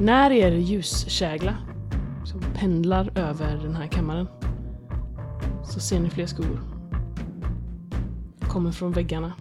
När 0.00 0.30
er 0.30 0.52
ljuskägla 0.52 1.54
som 2.24 2.40
pendlar 2.58 3.18
över 3.18 3.60
den 3.62 3.74
här 3.76 3.86
kammaren 3.86 4.26
så 5.64 5.80
ser 5.80 6.00
ni 6.00 6.10
fler 6.10 6.26
skuggor. 6.26 6.60
Kommer 8.48 8.72
från 8.72 8.92
väggarna, 8.92 9.32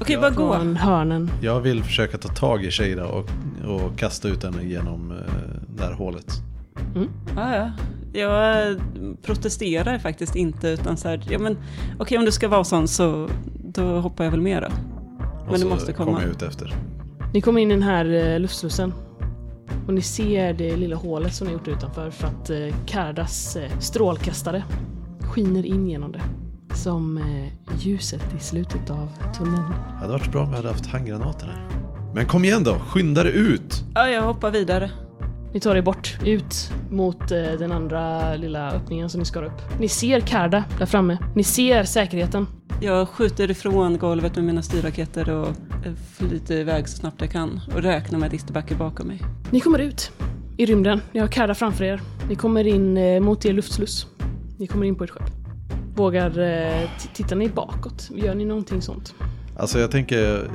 Okej, 0.00 0.16
bara 0.16 0.30
gå. 0.30 0.54
från 0.54 0.76
hörnen. 0.76 1.30
Jag 1.42 1.60
vill 1.60 1.84
försöka 1.84 2.18
ta 2.18 2.28
tag 2.28 2.64
i 2.64 2.70
Shada 2.70 3.06
och, 3.06 3.28
och 3.66 3.98
kasta 3.98 4.28
ut 4.28 4.44
henne 4.44 4.62
genom 4.64 5.10
eh, 5.10 5.16
det 5.76 5.84
här 5.84 5.92
hålet. 5.92 6.26
Ja, 7.36 7.56
ja. 7.56 7.70
Jag 8.12 8.76
protesterar 9.22 9.98
faktiskt 9.98 10.36
inte 10.36 10.68
utan 10.68 10.96
så 10.96 11.08
här, 11.08 11.22
ja 11.30 11.38
men 11.38 11.56
okej 11.98 12.18
om 12.18 12.24
du 12.24 12.32
ska 12.32 12.48
vara 12.48 12.64
sån 12.64 12.88
så 12.88 13.28
då 13.64 13.82
hoppar 14.00 14.24
jag 14.24 14.30
väl 14.30 14.40
med 14.40 14.62
då. 14.62 14.68
Och 15.44 15.50
Men 15.52 15.60
du 15.60 15.66
måste 15.66 15.92
komma. 15.92 16.10
kommer 16.12 16.22
jag 16.26 16.30
ut 16.30 16.42
efter. 16.42 16.74
Ni 17.34 17.40
kommer 17.40 17.60
in 17.60 17.70
i 17.70 17.74
den 17.74 17.82
här 17.82 18.12
eh, 18.32 18.40
luftslussen. 18.40 18.92
Och 19.86 19.94
ni 19.94 20.02
ser 20.02 20.52
det 20.52 20.76
lilla 20.76 20.96
hålet 20.96 21.34
som 21.34 21.46
ni 21.46 21.52
gjort 21.52 21.68
utanför 21.68 22.10
för 22.10 22.26
att 22.26 22.50
eh, 22.50 22.74
Kardas 22.86 23.56
eh, 23.56 23.78
strålkastare 23.78 24.64
skiner 25.20 25.66
in 25.66 25.88
genom 25.88 26.12
det. 26.12 26.22
Som 26.74 27.18
eh, 27.18 27.76
ljuset 27.78 28.34
i 28.38 28.40
slutet 28.40 28.90
av 28.90 29.08
tunneln. 29.38 29.64
Det 29.68 29.96
hade 30.00 30.12
varit 30.12 30.32
bra 30.32 30.42
om 30.42 30.50
vi 30.50 30.56
hade 30.56 30.68
haft 30.68 30.86
handgranater 30.86 31.46
här. 31.46 31.68
Men 32.14 32.26
kom 32.26 32.44
igen 32.44 32.64
då, 32.64 32.74
skynda 32.74 33.22
dig 33.22 33.32
ut! 33.36 33.84
Ja, 33.94 34.08
jag 34.08 34.22
hoppar 34.22 34.50
vidare. 34.50 34.90
Ni 35.56 35.60
tar 35.60 35.76
er 35.76 35.82
bort, 35.82 36.18
ut 36.24 36.70
mot 36.90 37.30
eh, 37.32 37.52
den 37.58 37.72
andra 37.72 38.34
lilla 38.36 38.70
öppningen 38.70 39.10
som 39.10 39.18
ni 39.18 39.24
skar 39.24 39.42
upp. 39.42 39.80
Ni 39.80 39.88
ser 39.88 40.20
Karda 40.20 40.64
där 40.78 40.86
framme. 40.86 41.18
Ni 41.34 41.44
ser 41.44 41.84
säkerheten. 41.84 42.46
Jag 42.80 43.08
skjuter 43.08 43.50
ifrån 43.50 43.98
golvet 43.98 44.36
med 44.36 44.44
mina 44.44 44.62
styrraketer 44.62 45.30
och 45.30 45.48
eh, 45.48 45.92
flyter 46.16 46.54
iväg 46.54 46.88
så 46.88 46.96
snabbt 46.96 47.20
jag 47.20 47.30
kan 47.30 47.60
och 47.74 47.82
räknar 47.82 48.18
med 48.18 48.26
att 48.26 48.32
Isterback 48.32 48.70
är 48.70 48.76
bakom 48.76 49.06
mig. 49.06 49.20
Ni 49.50 49.60
kommer 49.60 49.78
ut 49.78 50.12
i 50.56 50.66
rymden. 50.66 51.00
Ni 51.12 51.20
har 51.20 51.28
Karda 51.28 51.54
framför 51.54 51.84
er. 51.84 52.00
Ni 52.28 52.34
kommer 52.34 52.66
in 52.66 52.96
eh, 52.96 53.20
mot 53.20 53.44
er 53.44 53.52
luftsluss. 53.52 54.06
Ni 54.58 54.66
kommer 54.66 54.86
in 54.86 54.94
på 54.94 55.04
ett 55.04 55.10
skepp. 55.10 55.30
Vågar... 55.94 56.38
Eh, 56.38 56.90
tittar 57.14 57.36
ni 57.36 57.48
bakåt? 57.48 58.10
Gör 58.14 58.34
ni 58.34 58.44
någonting 58.44 58.82
sånt? 58.82 59.14
Alltså 59.58 59.78
jag 59.78 59.90
tänker, 59.90 60.50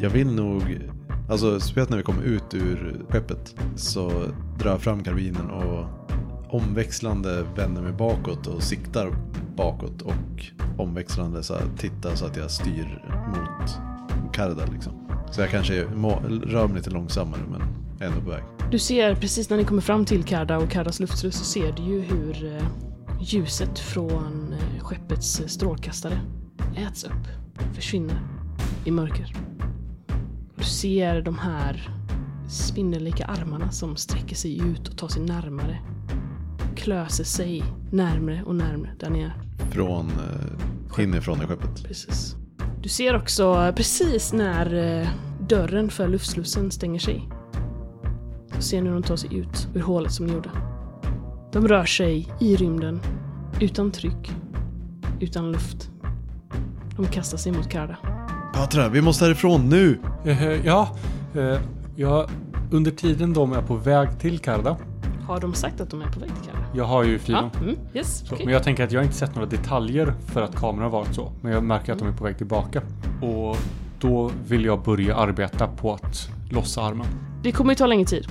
jag 0.00 0.10
vill 0.10 0.32
nog, 0.32 0.62
alltså 1.28 1.60
speciellt 1.60 1.90
när 1.90 1.96
vi 1.96 2.02
kommer 2.02 2.22
ut 2.22 2.54
ur 2.54 3.04
skeppet 3.08 3.54
så 3.76 4.10
drar 4.58 4.70
jag 4.70 4.80
fram 4.80 5.04
karbinen 5.04 5.50
och 5.50 5.86
omväxlande 6.54 7.44
vänder 7.56 7.82
mig 7.82 7.92
bakåt 7.92 8.46
och 8.46 8.62
siktar 8.62 9.10
bakåt 9.56 10.02
och 10.02 10.52
omväxlande 10.78 11.42
så 11.42 11.54
här, 11.54 11.62
tittar 11.78 12.14
så 12.14 12.26
att 12.26 12.36
jag 12.36 12.50
styr 12.50 13.04
mot 13.26 13.78
Karda 14.34 14.66
liksom. 14.72 14.92
Så 15.30 15.40
jag 15.40 15.50
kanske 15.50 15.86
må, 15.94 16.20
rör 16.44 16.66
mig 16.66 16.76
lite 16.76 16.90
långsammare 16.90 17.40
men 17.50 17.62
ändå 18.08 18.20
på 18.20 18.30
väg. 18.30 18.42
Du 18.70 18.78
ser 18.78 19.14
precis 19.14 19.50
när 19.50 19.56
ni 19.56 19.64
kommer 19.64 19.82
fram 19.82 20.04
till 20.04 20.24
Karda 20.24 20.58
och 20.58 20.70
Kardas 20.70 21.00
luftsluss 21.00 21.38
så 21.38 21.44
ser 21.44 21.72
du 21.72 21.82
ju 21.82 22.00
hur 22.00 22.56
eh, 22.56 22.66
ljuset 23.20 23.78
från 23.78 24.52
eh, 24.52 24.84
skeppets 24.84 25.42
strålkastare 25.46 26.20
äts 26.76 27.04
upp, 27.04 27.74
försvinner 27.74 28.20
i 28.84 28.90
mörker. 28.90 29.53
Du 30.64 30.70
ser 30.70 31.22
de 31.22 31.38
här 31.38 31.90
spindellika 32.48 33.24
armarna 33.24 33.70
som 33.70 33.96
sträcker 33.96 34.36
sig 34.36 34.58
ut 34.58 34.88
och 34.88 34.98
tar 34.98 35.08
sig 35.08 35.22
närmare. 35.22 35.78
Klöser 36.76 37.24
sig 37.24 37.64
närmre 37.92 38.42
och 38.46 38.54
närmre 38.54 38.90
där 38.98 39.16
är. 39.16 39.32
Från, 39.70 40.06
eh, 40.06 41.04
inifrån 41.04 41.42
i 41.42 41.46
skeppet. 41.46 41.84
Precis. 41.84 42.36
Du 42.82 42.88
ser 42.88 43.16
också 43.16 43.54
eh, 43.54 43.74
precis 43.74 44.32
när 44.32 44.74
eh, 44.74 45.08
dörren 45.48 45.90
för 45.90 46.08
luftslussen 46.08 46.70
stänger 46.70 47.00
sig. 47.00 47.28
Så 48.54 48.62
ser 48.62 48.82
hur 48.82 48.92
de 48.92 49.02
tar 49.02 49.16
sig 49.16 49.36
ut 49.36 49.68
ur 49.74 49.80
hålet 49.80 50.12
som 50.12 50.26
ni 50.26 50.32
gjorde. 50.32 50.50
De 51.52 51.68
rör 51.68 51.84
sig 51.84 52.28
i 52.40 52.56
rymden, 52.56 53.00
utan 53.60 53.90
tryck, 53.90 54.32
utan 55.20 55.52
luft. 55.52 55.90
De 56.96 57.06
kastar 57.06 57.38
sig 57.38 57.52
mot 57.52 57.70
Karda. 57.70 58.13
Patra, 58.54 58.88
vi 58.88 59.00
måste 59.00 59.24
härifrån 59.24 59.68
nu! 59.68 59.98
Eh, 60.24 60.66
ja, 60.66 60.96
eh, 61.34 61.58
ja, 61.96 62.26
under 62.70 62.90
tiden 62.90 63.32
de 63.32 63.52
är 63.52 63.62
på 63.62 63.74
väg 63.74 64.18
till 64.20 64.38
Karda. 64.38 64.76
Har 65.26 65.40
de 65.40 65.54
sagt 65.54 65.80
att 65.80 65.90
de 65.90 66.02
är 66.02 66.06
på 66.06 66.20
väg 66.20 66.28
till 66.28 66.50
Karda? 66.50 66.58
Jag 66.74 66.84
har 66.84 67.04
ju 67.04 67.18
filen. 67.18 67.50
Ja, 67.54 67.60
mm, 67.60 67.76
yes, 67.94 68.18
Så, 68.18 68.34
okej. 68.34 68.46
Men 68.46 68.54
jag 68.54 68.62
tänker 68.62 68.84
att 68.84 68.92
jag 68.92 69.00
har 69.00 69.04
inte 69.04 69.16
sett 69.16 69.34
några 69.34 69.48
detaljer 69.48 70.14
för 70.26 70.42
att 70.42 70.56
kameran 70.56 70.82
har 70.82 70.98
varit 71.00 71.14
så. 71.14 71.32
Men 71.40 71.52
jag 71.52 71.64
märker 71.64 71.92
att 71.92 71.98
de 71.98 72.08
är 72.08 72.12
på 72.12 72.24
väg 72.24 72.38
tillbaka. 72.38 72.82
Och 73.22 73.56
då 74.00 74.30
vill 74.48 74.64
jag 74.64 74.82
börja 74.82 75.16
arbeta 75.16 75.66
på 75.66 75.94
att 75.94 76.28
lossa 76.50 76.82
armen. 76.82 77.06
Det 77.42 77.52
kommer 77.52 77.70
ju 77.70 77.76
ta 77.76 77.86
längre 77.86 78.06
tid. 78.06 78.26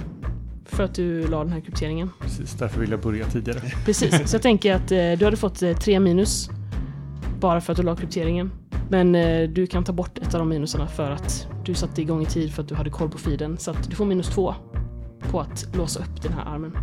För 0.66 0.84
att 0.84 0.96
du 0.96 1.28
la 1.28 1.44
den 1.44 1.54
här 1.54 1.60
krypteringen. 1.60 2.10
Precis, 2.22 2.54
därför 2.54 2.80
vill 2.80 2.92
jag 2.92 3.02
börja 3.02 3.26
tidigare. 3.26 3.60
Precis, 3.86 4.30
så 4.30 4.36
jag 4.36 4.42
tänker 4.42 4.76
att 4.76 4.92
eh, 4.92 4.98
du 5.20 5.26
hade 5.26 5.38
fått 5.38 5.62
eh, 5.62 5.78
tre 5.78 6.00
minus. 6.00 6.50
Bara 7.44 7.62
för 7.62 7.74
att 7.74 7.78
du 7.78 7.84
la 7.84 7.96
krypteringen. 7.96 8.52
Men 8.90 9.16
eh, 9.16 9.50
du 9.50 9.68
kan 9.68 9.84
ta 9.84 9.94
bort 9.94 10.18
ett 10.18 10.34
av 10.34 10.40
de 10.40 10.50
minusarna 10.50 10.88
för 10.88 11.12
att 11.12 11.48
du 11.66 11.74
satte 11.74 12.02
igång 12.02 12.22
i 12.22 12.26
tid 12.26 12.54
för 12.54 12.62
att 12.64 12.70
du 12.70 12.76
hade 12.76 12.90
koll 12.90 13.10
på 13.10 13.18
feeden. 13.18 13.58
Så 13.58 13.72
att 13.72 13.90
du 13.90 13.96
får 13.96 14.06
minus 14.06 14.30
två 14.30 14.56
på 15.20 15.40
att 15.40 15.76
låsa 15.76 16.00
upp 16.00 16.22
den 16.22 16.34
här 16.34 16.46
armen. 16.46 16.78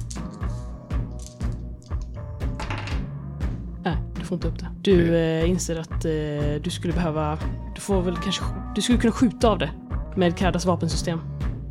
Nej, 3.85 3.97
du 4.15 4.21
får 4.25 4.35
inte 4.35 4.49
upp 4.49 4.59
det. 4.59 4.69
Du 4.83 5.17
eh, 5.17 5.51
inser 5.51 5.81
att 5.81 6.05
eh, 6.05 6.63
du 6.63 6.71
skulle 6.71 6.93
behöva... 6.93 7.39
Du 7.75 7.81
får 7.81 8.03
väl 8.03 8.17
kanske... 8.17 8.45
Du 8.75 8.83
skulle 8.83 8.99
kunna 8.99 9.13
skjuta 9.13 9.49
av 9.51 9.59
det 9.59 9.71
med 10.17 10.37
Kardas 10.37 10.67
vapensystem. 10.67 11.21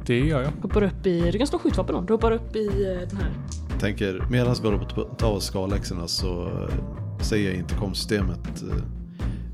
Det 0.06 0.19
gör 0.19 0.41
jag. 0.41 0.52
Hoppar 0.62 0.84
upp 0.84 1.06
i... 1.06 1.32
Du 1.32 1.38
kan 1.38 1.47
slå 1.47 1.60
skjutvapen 1.60 1.95
då. 1.95 2.02
Du 2.02 2.13
hoppar 2.13 2.32
upp 2.32 2.56
i 2.56 2.67
eh, 2.67 3.08
den 3.10 3.17
här. 3.17 3.32
Tänker, 3.80 4.23
medan 4.32 4.56
vi 4.62 4.67
håller 4.67 4.86
på 4.86 5.02
att 5.02 5.19
ta 5.19 5.28
oss 5.28 5.45
skalläxorna 5.45 6.08
så 6.08 6.43
eh, 6.43 7.09
säger 7.21 7.49
jag 7.49 7.58
intercomsystemet. 7.60 8.62
eh, 8.62 8.84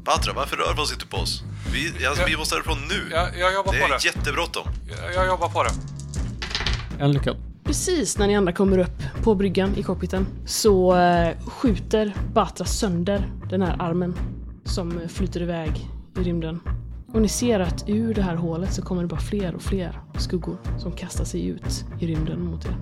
Patra, 0.03 0.33
varför 0.35 0.57
rör 0.57 0.73
vi 0.75 0.81
oss 0.81 0.93
inte 0.93 1.07
på 1.07 1.17
oss? 1.17 1.43
Vi, 1.73 2.05
alltså, 2.07 2.21
Ja. 2.23 2.27
vi 2.29 2.37
måste 2.37 2.55
härifrån 2.55 2.77
nu! 2.89 3.11
Jag, 3.11 3.27
jag 3.39 3.53
jobbar 3.53 3.73
det 3.73 3.79
på 3.79 3.85
är 3.85 3.89
det. 3.89 4.05
jättebråttom! 4.05 4.63
Jag, 4.89 5.13
jag 5.15 5.27
jobbar 5.27 5.49
på 5.49 5.63
det. 5.63 5.69
En 7.03 7.11
lyckad. 7.11 7.35
Precis 7.63 8.17
när 8.17 8.27
ni 8.27 8.35
andra 8.35 8.51
kommer 8.53 8.77
upp 8.77 9.03
på 9.23 9.35
bryggan 9.35 9.75
i 9.75 9.83
cockpiten 9.83 10.27
så 10.45 10.95
eh, 10.97 11.37
skjuter 11.47 12.13
Batra 12.33 12.65
sönder 12.65 13.27
den 13.49 13.61
här 13.61 13.75
armen 13.81 14.15
som 14.63 15.01
flyter 15.09 15.41
iväg 15.41 15.89
i 16.19 16.23
rymden. 16.23 16.59
Och 17.13 17.21
ni 17.21 17.27
ser 17.27 17.59
att 17.59 17.83
ur 17.89 18.13
det 18.13 18.21
här 18.21 18.35
hålet 18.35 18.73
så 18.73 18.81
kommer 18.81 19.01
det 19.01 19.07
bara 19.07 19.19
fler 19.19 19.55
och 19.55 19.61
fler 19.61 19.99
skuggor 20.17 20.57
som 20.77 20.91
kastar 20.91 21.25
sig 21.25 21.47
ut 21.47 21.85
i 21.99 22.07
rymden 22.07 22.41
mot 22.45 22.65
er. 22.65 22.75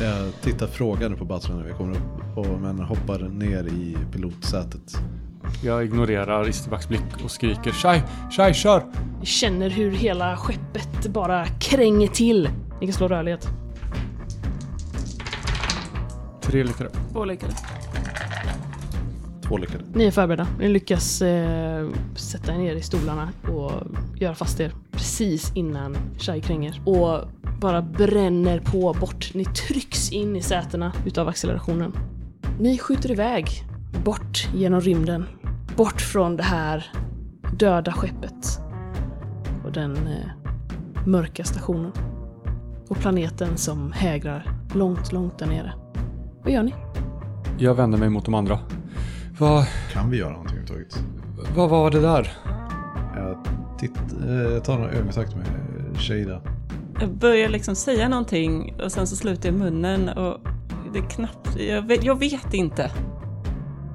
Jag 0.00 0.32
tittar 0.42 0.66
frågande 0.66 1.16
på 1.16 1.24
Batra 1.24 1.54
när 1.56 1.64
vi 1.64 1.72
kommer 1.72 1.96
upp 1.96 2.36
och 2.36 2.60
men 2.60 2.78
hoppar 2.78 3.18
ner 3.18 3.64
i 3.64 3.96
pilotsätet. 4.12 4.98
Jag 5.62 5.84
ignorerar 5.84 6.48
Isterbacks 6.48 6.88
blick 6.88 7.24
och 7.24 7.30
skriker 7.30 7.70
Shai, 7.70 8.02
Shai, 8.30 8.54
kör! 8.54 8.82
Ni 9.20 9.26
känner 9.26 9.70
hur 9.70 9.90
hela 9.90 10.36
skeppet 10.36 11.06
bara 11.06 11.46
kränger 11.46 12.08
till. 12.08 12.48
Ni 12.80 12.86
kan 12.86 12.92
slå 12.92 13.08
rörlighet. 13.08 13.48
Tre 16.42 16.64
lyckade. 16.64 16.90
Två 17.12 17.24
lyckade. 17.24 17.52
Två 19.48 19.56
lyckade. 19.56 19.84
Ni 19.94 20.04
är 20.04 20.10
förberedda. 20.10 20.46
Ni 20.58 20.68
lyckas 20.68 21.22
eh, 21.22 21.88
sätta 22.14 22.54
er 22.54 22.58
ner 22.58 22.74
i 22.74 22.82
stolarna 22.82 23.28
och 23.42 23.72
göra 24.16 24.34
fast 24.34 24.60
er 24.60 24.72
precis 24.92 25.52
innan 25.54 25.96
Shai 26.18 26.40
kränger. 26.40 26.82
Och 26.84 27.20
bara 27.60 27.82
bränner 27.82 28.58
på 28.60 28.96
bort. 29.00 29.30
Ni 29.34 29.44
trycks 29.44 30.12
in 30.12 30.36
i 30.36 30.42
sätena 30.42 30.92
utav 31.06 31.28
accelerationen. 31.28 31.92
Ni 32.60 32.78
skjuter 32.78 33.10
iväg 33.10 33.46
bort 34.04 34.48
genom 34.54 34.80
rymden. 34.80 35.26
Bort 35.76 36.00
från 36.00 36.36
det 36.36 36.42
här 36.42 36.86
döda 37.58 37.92
skeppet. 37.92 38.60
Och 39.64 39.72
den 39.72 39.96
eh, 39.96 40.30
mörka 41.06 41.44
stationen. 41.44 41.92
Och 42.88 42.96
planeten 42.98 43.56
som 43.56 43.92
hägrar 43.92 44.50
långt, 44.74 45.12
långt 45.12 45.38
där 45.38 45.46
nere. 45.46 45.72
Vad 46.42 46.52
gör 46.52 46.62
ni? 46.62 46.74
Jag 47.58 47.74
vänder 47.74 47.98
mig 47.98 48.08
mot 48.08 48.24
de 48.24 48.34
andra. 48.34 48.58
Vad, 49.38 49.66
Kan 49.92 50.10
vi 50.10 50.16
göra 50.16 50.30
någonting 50.32 50.58
överhuvudtaget? 50.58 51.04
vad 51.56 51.70
var 51.70 51.90
det 51.90 52.00
där? 52.00 52.32
Jag, 53.16 53.38
titt, 53.78 53.96
eh, 54.28 54.34
jag 54.34 54.64
tar 54.64 54.78
några 54.78 54.90
ögonkontakt 54.90 55.36
med 55.36 55.46
Shada. 55.98 56.40
Jag 57.04 57.14
börjar 57.14 57.48
liksom 57.48 57.74
säga 57.74 58.08
någonting 58.08 58.74
och 58.82 58.92
sen 58.92 59.06
så 59.06 59.16
slutar 59.16 59.48
jag 59.48 59.58
munnen 59.58 60.08
och 60.08 60.40
det 60.92 60.98
är 60.98 61.10
knappt, 61.10 61.56
jag 61.60 61.82
vet, 61.82 62.04
jag 62.04 62.18
vet 62.18 62.54
inte. 62.54 62.90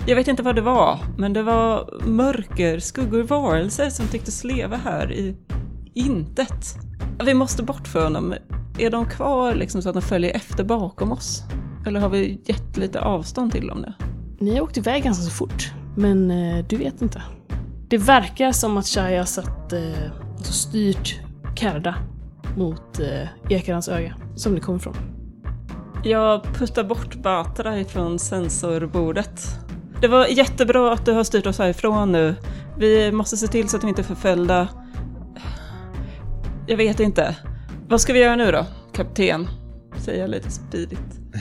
Jag 0.07 0.15
vet 0.15 0.27
inte 0.27 0.43
vad 0.43 0.55
det 0.55 0.61
var, 0.61 0.99
men 1.17 1.33
det 1.33 1.43
var 1.43 1.99
mörker, 2.05 2.79
skuggor, 2.79 3.23
varelser 3.23 3.89
som 3.89 4.07
tycktes 4.07 4.43
leva 4.43 4.77
här 4.77 5.11
i 5.11 5.37
intet. 5.93 6.75
Vi 7.25 7.33
måste 7.33 7.63
bort 7.63 7.87
från 7.87 8.13
dem. 8.13 8.35
Är 8.79 8.89
de 8.89 9.05
kvar 9.05 9.55
liksom 9.55 9.81
så 9.81 9.89
att 9.89 9.95
de 9.95 10.01
följer 10.01 10.35
efter 10.35 10.63
bakom 10.63 11.11
oss? 11.11 11.43
Eller 11.87 11.99
har 11.99 12.09
vi 12.09 12.41
gett 12.45 12.77
lite 12.77 13.01
avstånd 13.01 13.51
till 13.51 13.67
dem 13.67 13.81
nu? 13.81 13.93
Ni 14.39 14.55
har 14.55 14.61
åkt 14.61 14.77
iväg 14.77 15.03
ganska 15.03 15.23
så 15.23 15.31
fort, 15.31 15.71
men 15.97 16.31
eh, 16.31 16.65
du 16.69 16.77
vet 16.77 17.01
inte. 17.01 17.23
Det 17.87 17.97
verkar 17.97 18.51
som 18.51 18.77
att 18.77 18.87
Shai 18.87 19.17
har 19.17 19.25
satt, 19.25 19.73
eh, 19.73 20.11
alltså 20.37 20.53
styrt 20.53 21.19
Kerda 21.55 21.95
mot 22.59 22.99
eh, 22.99 23.27
Ekarans 23.49 23.89
öga, 23.89 24.15
som 24.35 24.53
ni 24.53 24.59
kommer 24.59 24.79
ifrån. 24.79 24.95
Jag 26.03 26.43
puttar 26.43 26.83
bort 26.83 27.15
Batra 27.15 27.79
ifrån 27.79 28.19
sensorbordet. 28.19 29.41
Det 30.01 30.07
var 30.07 30.25
jättebra 30.25 30.93
att 30.93 31.05
du 31.05 31.11
har 31.11 31.23
styrt 31.23 31.45
oss 31.45 31.59
härifrån 31.59 32.11
nu. 32.11 32.35
Vi 32.77 33.11
måste 33.11 33.37
se 33.37 33.47
till 33.47 33.69
så 33.69 33.77
att 33.77 33.83
vi 33.83 33.87
inte 33.87 34.01
är 34.01 34.03
förföljda. 34.03 34.67
Jag 36.67 36.77
vet 36.77 36.99
inte. 36.99 37.37
Vad 37.87 38.01
ska 38.01 38.13
vi 38.13 38.19
göra 38.19 38.35
nu 38.35 38.51
då, 38.51 38.65
kapten? 38.93 39.47
Säger 39.97 40.21
jag 40.21 40.29
lite 40.29 40.51
spydigt. 40.51 41.19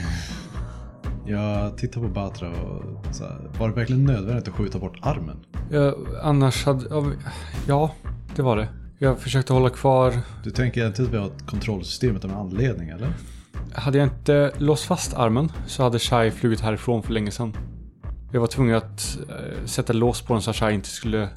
Jag 1.25 1.77
tittar 1.77 2.01
på 2.01 2.07
Batra 2.07 2.49
och 2.49 3.15
så 3.15 3.23
här, 3.23 3.51
var 3.59 3.69
det 3.69 3.75
verkligen 3.75 4.05
nödvändigt 4.05 4.47
att 4.47 4.53
skjuta 4.53 4.79
bort 4.79 4.97
armen? 5.01 5.45
Jag, 5.71 5.95
annars 6.23 6.65
hade... 6.65 6.85
ja, 6.89 7.05
Ja, 7.67 7.91
det 8.35 8.41
var 8.41 8.57
det. 8.57 8.67
Jag 9.01 9.19
försökte 9.19 9.53
hålla 9.53 9.69
kvar... 9.69 10.13
Du 10.43 10.51
tänker 10.51 10.87
inte 10.87 11.01
att 11.01 11.09
vi 11.09 11.17
har 11.17 11.25
ett 11.25 11.45
kontrollsystem 11.47 12.15
utan 12.15 12.31
en 12.31 12.37
anledning 12.37 12.89
eller? 12.89 13.13
Hade 13.73 13.97
jag 13.97 14.07
inte 14.07 14.51
låst 14.57 14.83
fast 14.83 15.13
armen 15.13 15.51
så 15.67 15.83
hade 15.83 15.99
Shai 15.99 16.31
flugit 16.31 16.59
härifrån 16.59 17.03
för 17.03 17.13
länge 17.13 17.31
sedan. 17.31 17.57
Jag 18.31 18.39
var 18.39 18.47
tvungen 18.47 18.75
att 18.75 19.17
eh, 19.29 19.65
sätta 19.65 19.93
lås 19.93 20.21
på 20.21 20.33
den 20.33 20.41
så 20.41 20.49
att 20.49 20.55
Shai 20.55 20.73
inte 20.73 20.89
skulle 20.89 21.29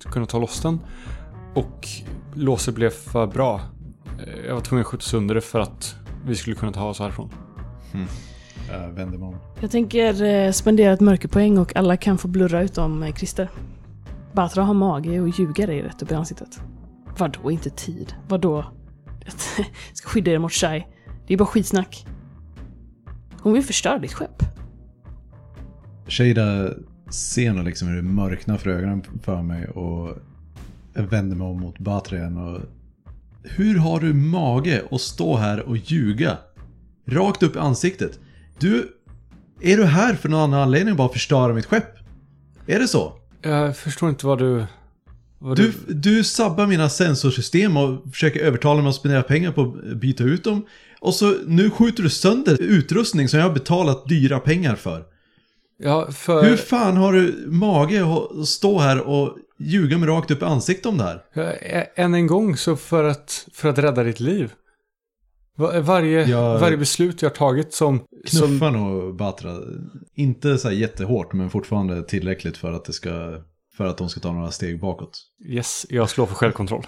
kunna 0.00 0.26
ta 0.26 0.38
loss 0.38 0.60
den. 0.60 0.80
Och 1.54 1.88
låset 2.34 2.74
blev 2.74 2.90
för 2.90 3.26
bra. 3.26 3.60
Eh, 4.26 4.46
Jag 4.46 4.54
var 4.54 4.60
tvungen 4.60 4.80
att 4.80 4.86
skjuta 4.86 5.02
sönder 5.02 5.34
det 5.34 5.40
för 5.40 5.60
att 5.60 5.96
vi 6.26 6.34
skulle 6.34 6.56
kunna 6.56 6.72
ta 6.72 6.88
oss 6.88 6.98
härifrån. 6.98 7.30
Jag 8.70 8.88
vänder 8.88 9.18
mig 9.18 9.28
om. 9.28 9.36
Jag 9.60 9.70
tänker 9.70 10.22
eh, 10.22 10.52
spendera 10.52 10.92
ett 10.92 11.00
mörkerpoäng 11.00 11.58
och 11.58 11.76
alla 11.76 11.96
kan 11.96 12.18
få 12.18 12.28
blurra 12.28 12.62
utom 12.62 13.02
eh, 13.02 13.14
Christer. 13.14 13.50
Batra 14.32 14.62
har 14.62 14.74
mage 14.74 15.20
och 15.20 15.28
ljuga 15.28 15.66
dig 15.66 15.82
rätt 15.82 16.02
upp 16.02 16.10
i 16.10 16.14
ansiktet. 16.14 16.60
Vadå 17.18 17.50
inte 17.50 17.70
tid? 17.70 18.14
Vadå? 18.28 18.64
Jag 19.24 19.32
ska 19.92 20.08
skydda 20.08 20.30
er 20.30 20.38
mot 20.38 20.52
Shai. 20.52 20.86
Det 21.26 21.34
är 21.34 21.38
bara 21.38 21.46
skitsnack. 21.48 22.06
Hon 23.40 23.52
vill 23.52 23.62
förstöra 23.62 23.98
ditt 23.98 24.12
skepp. 24.12 24.42
Shada 26.08 26.70
ser 27.10 27.52
nog 27.52 27.64
liksom 27.64 27.88
hur 27.88 27.96
det 27.96 28.02
mörknar 28.02 28.56
för 28.56 28.70
ögonen 28.70 29.02
för 29.22 29.42
mig 29.42 29.68
och 29.68 30.18
jag 30.94 31.02
vänder 31.02 31.36
mig 31.36 31.46
om 31.46 31.60
mot 31.60 31.78
Batra 31.78 32.18
igen 32.18 32.36
och... 32.36 32.60
Hur 33.42 33.78
har 33.78 34.00
du 34.00 34.14
mage 34.14 34.82
att 34.90 35.00
stå 35.00 35.36
här 35.36 35.60
och 35.60 35.76
ljuga? 35.76 36.38
Rakt 37.06 37.42
upp 37.42 37.56
i 37.56 37.58
ansiktet. 37.58 38.18
Du... 38.58 38.96
Är 39.60 39.76
du 39.76 39.84
här 39.84 40.14
för 40.14 40.28
någon 40.28 40.40
annan 40.40 40.60
anledning 40.60 40.90
än 40.90 40.96
bara 40.96 41.08
förstöra 41.08 41.54
mitt 41.54 41.66
skepp? 41.66 41.98
Är 42.66 42.78
det 42.78 42.88
så? 42.88 43.12
Jag 43.42 43.76
förstår 43.76 44.08
inte 44.08 44.26
vad 44.26 44.38
du... 44.38 44.66
Vad 45.42 45.56
Du, 45.56 45.72
du 45.88 46.24
sabbar 46.24 46.66
mina 46.66 46.88
sensorsystem 46.88 47.76
och 47.76 48.10
försöker 48.12 48.40
övertala 48.40 48.82
mig 48.82 48.88
att 48.88 48.94
spendera 48.94 49.22
pengar 49.22 49.52
på 49.52 49.62
att 49.62 49.96
byta 49.96 50.24
ut 50.24 50.44
dem. 50.44 50.66
Och 51.00 51.14
så 51.14 51.34
nu 51.46 51.70
skjuter 51.70 52.02
du 52.02 52.10
sönder 52.10 52.62
utrustning 52.62 53.28
som 53.28 53.38
jag 53.38 53.46
har 53.46 53.54
betalat 53.54 54.08
dyra 54.08 54.38
pengar 54.40 54.74
för. 54.76 55.04
Ja, 55.82 56.08
för... 56.12 56.42
Hur 56.44 56.56
fan 56.56 56.96
har 56.96 57.12
du 57.12 57.44
mage 57.46 58.04
att 58.04 58.48
stå 58.48 58.78
här 58.78 59.00
och 59.00 59.36
ljuga 59.58 59.98
mig 59.98 60.08
rakt 60.08 60.30
upp 60.30 60.42
i 60.42 60.44
ansiktet 60.44 60.86
om 60.86 60.98
det 60.98 61.04
här? 61.04 61.22
Än 61.94 62.14
en 62.14 62.26
gång 62.26 62.56
så 62.56 62.76
för 62.76 63.04
att, 63.04 63.48
för 63.52 63.68
att 63.68 63.78
rädda 63.78 64.02
ditt 64.04 64.20
liv. 64.20 64.52
Va- 65.56 65.80
Varje, 65.80 66.24
Jag- 66.26 66.58
varje 66.60 66.76
beslut 66.76 67.22
jag 67.22 67.30
har 67.30 67.34
tagit 67.34 67.72
som... 67.74 68.00
som 68.26 68.48
Knuffar 68.48 68.70
nog 68.70 69.16
Batra. 69.16 69.56
Inte 70.14 70.58
så 70.58 70.68
här 70.68 70.74
jättehårt 70.74 71.32
men 71.32 71.50
fortfarande 71.50 72.02
tillräckligt 72.02 72.56
för 72.56 72.72
att 72.72 72.84
det 72.84 72.92
ska... 72.92 73.38
För 73.76 73.84
att 73.84 73.98
de 73.98 74.08
ska 74.08 74.20
ta 74.20 74.32
några 74.32 74.50
steg 74.50 74.80
bakåt. 74.80 75.18
yes, 75.46 75.86
jag 75.88 76.10
slår 76.10 76.26
för 76.26 76.34
självkontroll. 76.34 76.86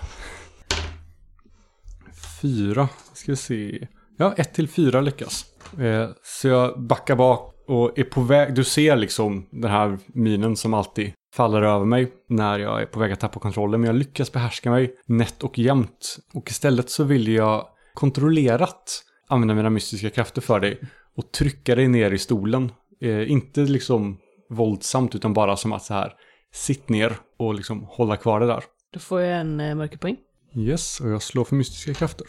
Fyra, 2.43 2.89
ska 3.13 3.33
vi 3.33 3.37
se. 3.37 3.89
Ja, 4.17 4.35
ett 4.37 4.55
till 4.55 4.69
fyra 4.69 5.01
lyckas. 5.01 5.45
Eh, 5.81 6.11
så 6.23 6.49
jag 6.49 6.81
backar 6.81 7.17
bak 7.17 7.55
och 7.69 7.99
är 7.99 8.05
på 8.05 8.21
väg. 8.21 8.55
Du 8.55 8.65
ser 8.65 8.97
liksom 8.97 9.47
den 9.51 9.71
här 9.71 9.99
minen 10.07 10.57
som 10.57 10.75
alltid 10.75 11.13
faller 11.35 11.63
över 11.63 11.85
mig 11.85 12.13
när 12.29 12.59
jag 12.59 12.83
är 12.83 12.87
på 12.87 13.01
väg 13.01 13.13
att 13.13 13.21
tappa 13.21 13.41
kontrollen. 13.41 13.81
Men 13.81 13.89
jag 13.89 13.97
lyckas 13.97 14.33
behärska 14.33 14.71
mig 14.71 14.95
nätt 15.07 15.43
och 15.43 15.59
jämnt. 15.59 16.17
Och 16.35 16.51
istället 16.51 16.91
så 16.91 17.05
vill 17.05 17.29
jag 17.29 17.67
kontrollerat 17.95 19.03
använda 19.29 19.55
mina 19.55 19.71
mystiska 19.71 20.11
krafter 20.11 20.41
för 20.41 20.61
dig. 20.61 20.81
Och 21.17 21.33
trycka 21.33 21.75
dig 21.75 21.89
ner 21.89 22.11
i 22.11 22.19
stolen. 22.19 22.73
Eh, 23.01 23.31
inte 23.31 23.61
liksom 23.61 24.19
våldsamt 24.51 25.15
utan 25.15 25.33
bara 25.33 25.57
som 25.57 25.73
att 25.73 25.83
så 25.83 25.95
här. 25.95 26.13
Sitt 26.55 26.89
ner 26.89 27.17
och 27.39 27.55
liksom 27.55 27.85
hålla 27.89 28.17
kvar 28.17 28.41
det 28.41 28.47
där. 28.47 28.65
Då 28.93 29.01
får 29.01 29.21
jag 29.21 29.41
en 29.41 29.61
eh, 29.61 29.75
mörkerpoäng. 29.75 30.17
Yes, 30.55 31.01
och 31.01 31.11
jag 31.11 31.23
slår 31.23 31.45
för 31.45 31.57
mystiska 31.57 31.95
krafter. 31.95 32.27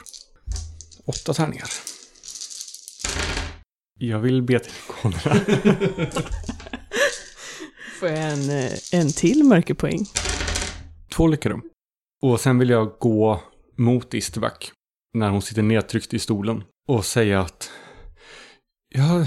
Åtta 1.06 1.34
tärningar. 1.34 1.68
Jag 4.00 4.20
vill 4.20 4.42
be 4.42 4.60
till 4.60 4.72
ikonerna. 4.90 5.20
Får 8.00 8.10
jag 8.10 8.32
en, 8.32 8.50
eh, 8.50 8.72
en 8.92 9.12
till 9.12 9.44
mörkerpoäng. 9.44 10.06
Två 11.10 11.28
lyckade. 11.28 11.62
Och 12.22 12.40
sen 12.40 12.60
vill 12.60 12.70
jag 12.70 12.96
gå 13.00 13.42
mot 13.78 14.14
Isterback. 14.14 14.72
När 15.14 15.30
hon 15.30 15.42
sitter 15.42 15.62
nedtryckt 15.62 16.14
i 16.14 16.20
stolen. 16.20 16.64
Och 16.88 17.06
säga 17.06 17.42
att... 17.42 17.72
Ja, 18.90 19.26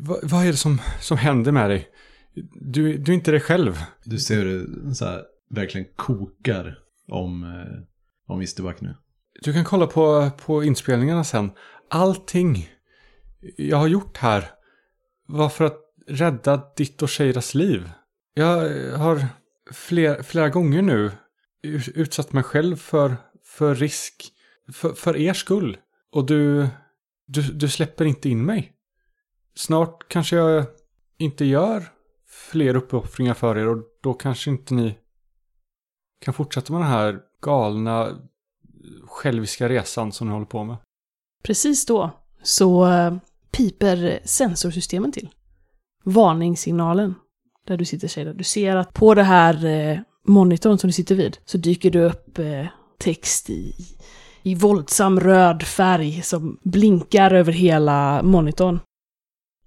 vad, 0.00 0.30
vad 0.30 0.42
är 0.46 0.46
det 0.46 0.56
som, 0.56 0.80
som 1.00 1.16
händer 1.18 1.52
med 1.52 1.70
dig? 1.70 1.88
Du, 2.52 2.98
du 2.98 3.12
är 3.12 3.16
inte 3.16 3.30
dig 3.30 3.40
själv. 3.40 3.78
Du 4.04 4.18
ser 4.18 4.36
hur 4.36 4.66
det 4.66 4.94
så 4.94 5.04
här, 5.04 5.22
verkligen 5.50 5.86
kokar 5.96 6.78
om, 7.08 7.44
eh, 7.44 8.32
om 8.34 8.42
Isterback 8.42 8.80
nu. 8.80 8.94
Du 9.42 9.52
kan 9.52 9.64
kolla 9.64 9.86
på, 9.86 10.30
på 10.30 10.64
inspelningarna 10.64 11.24
sen. 11.24 11.50
Allting 11.90 12.68
jag 13.56 13.76
har 13.76 13.86
gjort 13.86 14.16
här 14.16 14.50
var 15.26 15.48
för 15.48 15.64
att 15.64 15.80
rädda 16.06 16.62
ditt 16.76 17.02
och 17.02 17.10
Sheiras 17.10 17.54
liv. 17.54 17.90
Jag 18.34 18.56
har 18.98 19.26
fler, 19.72 20.22
flera 20.22 20.48
gånger 20.48 20.82
nu 20.82 21.10
utsatt 21.94 22.32
mig 22.32 22.42
själv 22.42 22.76
för, 22.76 23.16
för 23.44 23.74
risk 23.74 24.32
för, 24.72 24.92
för 24.92 25.16
er 25.16 25.32
skull. 25.32 25.76
Och 26.12 26.26
du, 26.26 26.68
Du, 27.26 27.42
du 27.42 27.68
släpper 27.68 28.04
inte 28.04 28.28
in 28.28 28.44
mig. 28.44 28.72
Snart 29.56 30.08
kanske 30.08 30.36
jag 30.36 30.66
inte 31.18 31.44
gör 31.44 31.82
fler 32.34 32.76
uppoffringar 32.76 33.34
för 33.34 33.58
er 33.58 33.68
och 33.68 33.82
då 34.02 34.14
kanske 34.14 34.50
inte 34.50 34.74
ni 34.74 34.98
kan 36.20 36.34
fortsätta 36.34 36.72
med 36.72 36.82
den 36.82 36.90
här 36.90 37.20
galna 37.42 38.18
själviska 39.06 39.68
resan 39.68 40.12
som 40.12 40.26
ni 40.26 40.32
håller 40.32 40.46
på 40.46 40.64
med. 40.64 40.76
Precis 41.42 41.86
då 41.86 42.10
så 42.42 42.86
eh, 42.86 43.14
piper 43.50 44.20
sensorsystemen 44.24 45.12
till. 45.12 45.28
Varningssignalen 46.04 47.14
där 47.66 47.76
du 47.76 47.84
sitter 47.84 48.08
Shada. 48.08 48.32
Du 48.32 48.44
ser 48.44 48.76
att 48.76 48.94
på 48.94 49.14
det 49.14 49.22
här 49.22 49.64
eh, 49.64 49.98
monitorn 50.26 50.78
som 50.78 50.88
du 50.88 50.92
sitter 50.92 51.14
vid 51.14 51.38
så 51.44 51.58
dyker 51.58 51.90
det 51.90 52.04
upp 52.04 52.38
eh, 52.38 52.66
text 52.98 53.50
i, 53.50 53.74
i 54.42 54.54
våldsam 54.54 55.20
röd 55.20 55.62
färg 55.62 56.22
som 56.22 56.58
blinkar 56.62 57.30
över 57.30 57.52
hela 57.52 58.22
monitorn. 58.22 58.80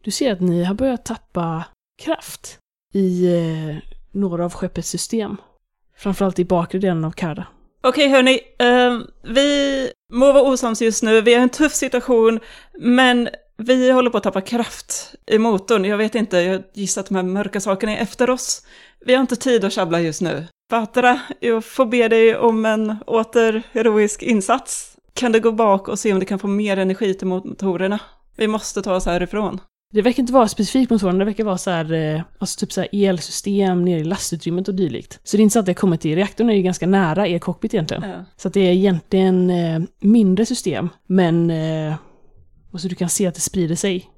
Du 0.02 0.12
ser 0.12 0.32
att 0.32 0.42
ni 0.42 0.64
har 0.64 0.76
börjat 0.76 1.06
tappa 1.06 1.66
kraft 1.98 2.60
i 2.94 3.26
eh, 3.26 3.78
några 4.12 4.46
av 4.46 4.54
skeppets 4.54 4.90
system. 4.90 5.38
Framförallt 5.98 6.40
i 6.40 6.46
bakre 6.46 6.80
delen 6.80 7.06
av 7.06 7.12
Karda. 7.12 7.48
Okej 7.84 8.10
hörni, 8.10 8.40
eh, 8.60 9.00
vi 9.34 9.92
må 10.14 10.34
vara 10.34 10.44
osams 10.44 10.82
just 10.82 11.04
nu, 11.04 11.22
vi 11.22 11.34
har 11.34 11.42
en 11.42 11.50
tuff 11.50 11.74
situation, 11.74 12.40
men 12.80 13.30
vi 13.58 13.92
håller 13.92 14.10
på 14.10 14.18
att 14.18 14.24
tappa 14.24 14.42
kraft 14.42 15.16
i 15.28 15.38
motorn. 15.38 15.86
Jag 15.86 15.98
vet 15.98 16.16
inte, 16.16 16.38
jag 16.38 16.64
gissar 16.74 17.02
att 17.02 17.08
de 17.08 17.16
här 17.16 17.24
mörka 17.24 17.62
sakerna 17.62 17.98
är 17.98 18.02
efter 18.02 18.30
oss. 18.30 18.68
Vi 19.06 19.14
har 19.14 19.22
inte 19.22 19.36
tid 19.36 19.66
att 19.66 19.74
tjabbla 19.74 20.02
just 20.02 20.22
nu. 20.22 20.46
Batra, 20.70 21.22
jag 21.40 21.66
får 21.66 21.86
be 21.86 22.08
dig 22.08 22.38
om 22.38 22.66
en 22.66 22.96
åter 23.08 23.64
heroisk 23.72 24.24
insats. 24.24 24.98
Kan 25.14 25.32
du 25.32 25.40
gå 25.40 25.52
bak 25.52 25.88
och 25.88 26.00
se 26.00 26.14
om 26.14 26.20
du 26.20 26.26
kan 26.26 26.40
få 26.40 26.48
mer 26.48 26.78
energi 26.78 27.14
till 27.14 27.28
motorerna? 27.28 28.00
Vi 28.36 28.48
måste 28.48 28.82
ta 28.82 28.96
oss 28.96 29.06
härifrån. 29.06 29.60
Det 29.94 30.02
verkar 30.02 30.24
inte 30.24 30.34
vara 30.34 30.48
specifikt 30.48 30.92
motorn, 30.92 31.18
det 31.18 31.26
verkar 31.26 31.44
vara 31.44 31.58
så 31.58 31.72
här, 31.72 31.94
eh, 31.94 32.22
alltså 32.40 32.60
typ 32.60 32.72
så 32.72 32.82
här 32.82 32.90
elsystem 32.92 33.86
nere 33.86 34.00
i 34.00 34.04
lastutrymmet 34.04 34.68
och 34.68 34.76
dylikt. 34.76 35.20
Så 35.24 35.38
det 35.38 35.42
är 35.42 35.44
inte 35.44 35.54
så 35.54 35.60
att 35.60 35.66
det 35.66 35.74
kommer 35.74 35.98
till, 35.98 36.16
reaktorn 36.16 36.50
är 36.50 36.54
ju 36.54 36.62
ganska 36.62 36.88
nära 36.88 37.28
er 37.28 37.40
cockpit 37.40 37.74
egentligen. 37.74 38.10
Ja. 38.10 38.26
Så 38.38 38.48
att 38.48 38.54
det 38.54 38.60
är 38.60 38.72
egentligen 38.72 39.50
eh, 39.50 39.82
mindre 40.00 40.46
system, 40.46 40.90
men 41.06 41.50
eh, 41.52 41.96
och 42.72 42.82
så 42.82 42.88
du 42.88 42.96
kan 42.96 43.10
se 43.10 43.28
att 43.28 43.36
det 43.36 43.42
sprider 43.42 43.76
sig. 43.76 44.10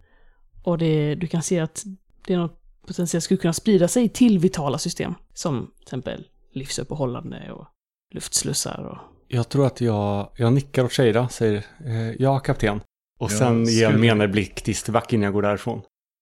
Och 0.63 0.77
det, 0.77 1.15
du 1.15 1.27
kan 1.27 1.43
se 1.43 1.59
att 1.59 1.83
det 2.27 2.33
är 2.33 2.37
något 2.37 2.61
potentiellt 2.87 3.23
skulle 3.23 3.37
kunna 3.37 3.53
sprida 3.53 3.87
sig 3.87 4.09
till 4.09 4.39
vitala 4.39 4.77
system. 4.77 5.15
Som 5.33 5.71
till 5.75 5.83
exempel 5.83 6.27
livsuppehållande 6.53 7.51
och 7.51 7.67
luftslussar 8.11 8.83
och... 8.83 8.97
Jag 9.27 9.49
tror 9.49 9.65
att 9.65 9.81
jag, 9.81 10.31
jag 10.35 10.53
nickar 10.53 10.83
åt 10.83 10.91
Shada, 10.91 11.29
säger 11.29 11.65
eh, 11.85 12.11
ja 12.19 12.39
kapten. 12.39 12.81
Och 13.19 13.31
Jag 13.31 13.37
sen 13.37 13.65
ger 13.65 13.85
en 13.85 13.91
skulle- 13.91 13.97
menarblick 14.07 14.61
till 14.61 14.75
Stivak 14.75 15.13
innan 15.13 15.23
jag 15.23 15.33
går 15.33 15.41
därifrån. 15.41 15.81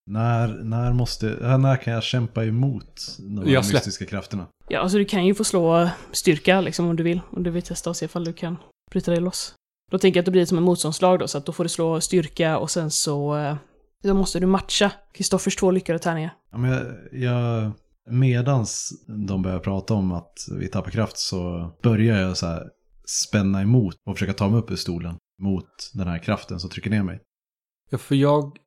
När, 0.09 0.47
när, 0.47 0.93
måste, 0.93 1.25
när 1.57 1.75
kan 1.75 1.93
jag 1.93 2.03
kämpa 2.03 2.45
emot 2.45 3.17
de 3.19 3.37
här 3.37 3.53
Jag 3.53 3.63
släpp- 3.65 3.73
mystiska 3.73 4.05
krafterna? 4.05 4.47
Ja, 4.69 4.79
alltså 4.79 4.97
du 4.97 5.05
kan 5.05 5.25
ju 5.25 5.35
få 5.35 5.43
slå 5.43 5.89
styrka 6.11 6.61
liksom 6.61 6.87
om 6.87 6.95
du 6.95 7.03
vill. 7.03 7.21
Om 7.31 7.43
du 7.43 7.49
vill 7.51 7.61
testa 7.63 7.89
och 7.89 7.95
se 7.97 8.05
ifall 8.05 8.23
du 8.25 8.33
kan 8.33 8.57
bryta 8.91 9.11
dig 9.11 9.19
loss. 9.21 9.53
Då 9.91 9.99
tänker 9.99 10.17
jag 10.17 10.21
att 10.21 10.25
det 10.25 10.31
blir 10.31 10.45
som 10.45 10.57
en 10.57 10.63
motståndslag 10.63 11.19
då, 11.19 11.27
så 11.27 11.37
att 11.37 11.45
då 11.45 11.51
får 11.51 11.63
du 11.63 11.69
slå 11.69 12.01
styrka 12.01 12.57
och 12.57 12.71
sen 12.71 12.91
så... 12.91 13.37
eh, 13.37 13.55
Då 14.03 14.13
måste 14.13 14.39
du 14.39 14.45
matcha 14.47 14.91
Kristoffers 15.13 15.55
två 15.55 15.71
lyckade 15.71 15.99
tärningar. 15.99 16.33
Ja, 16.51 16.57
men 16.57 16.71
jag, 16.71 16.83
jag, 17.11 17.71
medans 18.11 18.89
de 19.27 19.41
börjar 19.41 19.59
prata 19.59 19.93
om 19.93 20.11
att 20.11 20.33
vi 20.59 20.67
tappar 20.67 20.91
kraft 20.91 21.17
så 21.17 21.71
börjar 21.83 22.17
jag 22.21 22.37
så 22.37 22.45
här 22.47 22.63
spänna 23.27 23.61
emot 23.61 23.95
och 24.09 24.15
försöka 24.17 24.33
ta 24.33 24.49
mig 24.49 24.59
upp 24.59 24.71
ur 24.71 24.75
stolen 24.75 25.15
mot 25.39 25.91
den 25.93 26.07
här 26.07 26.19
kraften 26.19 26.59
som 26.59 26.69
trycker 26.69 26.89
ner 26.89 27.03
mig. 27.03 27.21
Ja, 27.89 27.97
för 27.97 28.15
jag 28.15 28.57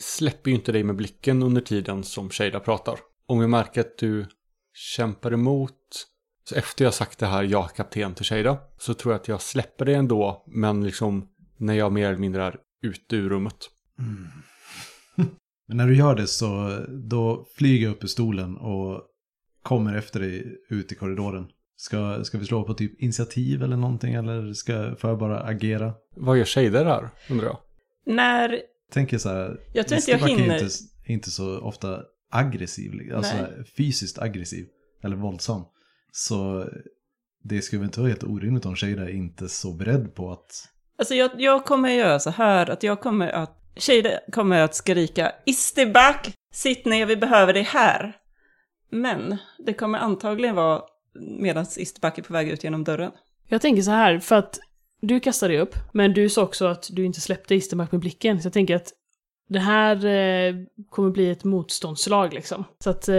släpper 0.00 0.50
ju 0.50 0.56
inte 0.56 0.72
dig 0.72 0.84
med 0.84 0.96
blicken 0.96 1.42
under 1.42 1.60
tiden 1.60 2.04
som 2.04 2.30
Shada 2.30 2.60
pratar. 2.60 2.98
Om 3.26 3.40
jag 3.40 3.50
märker 3.50 3.80
att 3.80 3.98
du 3.98 4.26
kämpar 4.74 5.32
emot, 5.32 6.06
så 6.44 6.54
efter 6.54 6.84
jag 6.84 6.94
sagt 6.94 7.18
det 7.18 7.26
här 7.26 7.42
ja 7.42 7.68
kapten 7.68 8.14
till 8.14 8.24
Shada, 8.24 8.58
så 8.78 8.94
tror 8.94 9.14
jag 9.14 9.20
att 9.20 9.28
jag 9.28 9.40
släpper 9.40 9.84
dig 9.84 9.94
ändå, 9.94 10.44
men 10.46 10.84
liksom 10.84 11.28
när 11.56 11.74
jag 11.74 11.92
mer 11.92 12.08
eller 12.08 12.18
mindre 12.18 12.44
är 12.44 12.56
ute 12.82 13.16
ur 13.16 13.28
rummet. 13.28 13.70
Men 15.68 15.76
när 15.76 15.86
du 15.86 15.96
gör 15.96 16.14
det 16.14 16.26
så 16.26 16.78
då 16.88 17.46
flyger 17.54 17.86
jag 17.86 17.92
upp 17.92 18.04
ur 18.04 18.08
stolen 18.08 18.56
och 18.56 19.02
kommer 19.62 19.96
efter 19.96 20.20
dig 20.20 20.64
ut 20.68 20.92
i 20.92 20.94
korridoren. 20.94 21.46
Ska, 21.80 22.24
ska 22.24 22.38
vi 22.38 22.44
slå 22.44 22.64
på 22.64 22.74
typ 22.74 23.00
initiativ 23.02 23.62
eller 23.62 23.76
någonting 23.76 24.14
eller 24.14 24.52
ska, 24.52 24.96
får 24.96 25.10
jag 25.10 25.18
bara 25.18 25.40
agera? 25.40 25.94
Vad 26.16 26.38
gör 26.38 26.44
Shada 26.44 26.84
där, 26.84 27.10
undrar 27.30 27.46
jag? 27.46 27.58
När... 28.06 28.60
Tänker 28.92 29.18
så 29.18 29.28
här. 29.28 29.60
Jag 29.72 29.88
tror 29.88 29.98
inte 29.98 30.10
jag 30.10 30.20
Stivak 30.20 30.30
är 30.30 30.42
hinner- 30.42 30.54
Inte, 30.54 30.74
inte 31.06 31.30
så 31.30 31.58
ofta 31.58 32.02
aggressiv, 32.30 33.14
alltså 33.16 33.36
Nej. 33.36 33.64
fysiskt 33.76 34.18
aggressiv 34.18 34.66
eller 35.02 35.16
våldsam. 35.16 35.62
Så 36.12 36.68
det 37.42 37.62
skulle 37.62 37.84
inte 37.84 38.00
vara 38.00 38.08
helt 38.08 38.24
orimligt 38.24 38.66
om 38.66 38.76
Shada 38.76 39.02
är 39.02 39.08
inte 39.14 39.48
så 39.48 39.72
beredd 39.72 40.14
på 40.14 40.32
att... 40.32 40.68
Alltså 40.98 41.14
jag, 41.14 41.30
jag 41.36 41.64
kommer 41.64 41.88
göra 41.88 42.18
så 42.18 42.30
här 42.30 42.70
att 42.70 42.82
jag 42.82 43.00
kommer 43.00 43.28
att... 43.28 43.54
Shada 43.76 44.10
kommer 44.32 44.60
att 44.60 44.74
skrika 44.74 45.32
Istibak! 45.46 46.30
Sitt 46.52 46.84
ner, 46.84 47.06
vi 47.06 47.16
behöver 47.16 47.52
dig 47.52 47.62
här! 47.62 48.16
Men 48.90 49.36
det 49.66 49.72
kommer 49.74 49.98
antagligen 49.98 50.54
vara 50.54 50.82
medan 51.20 51.66
Istibak 51.76 52.18
är 52.18 52.22
på 52.22 52.32
väg 52.32 52.48
ut 52.48 52.64
genom 52.64 52.84
dörren. 52.84 53.12
Jag 53.48 53.60
tänker 53.60 53.82
så 53.82 53.90
här, 53.90 54.18
för 54.18 54.36
att 54.36 54.58
du 55.00 55.20
kastade 55.20 55.58
upp, 55.58 55.74
men 55.92 56.12
du 56.12 56.28
sa 56.28 56.42
också 56.42 56.66
att 56.66 56.88
du 56.92 57.04
inte 57.04 57.20
släppte 57.20 57.54
Istermark 57.54 57.92
med 57.92 58.00
blicken. 58.00 58.42
Så 58.42 58.46
jag 58.46 58.52
tänker 58.52 58.76
att 58.76 58.92
det 59.48 59.58
här 59.58 60.06
eh, 60.06 60.54
kommer 60.90 61.10
bli 61.10 61.30
ett 61.30 61.44
motståndslag 61.44 62.34
liksom. 62.34 62.64
Så 62.78 62.90
att 62.90 63.08
eh, 63.08 63.14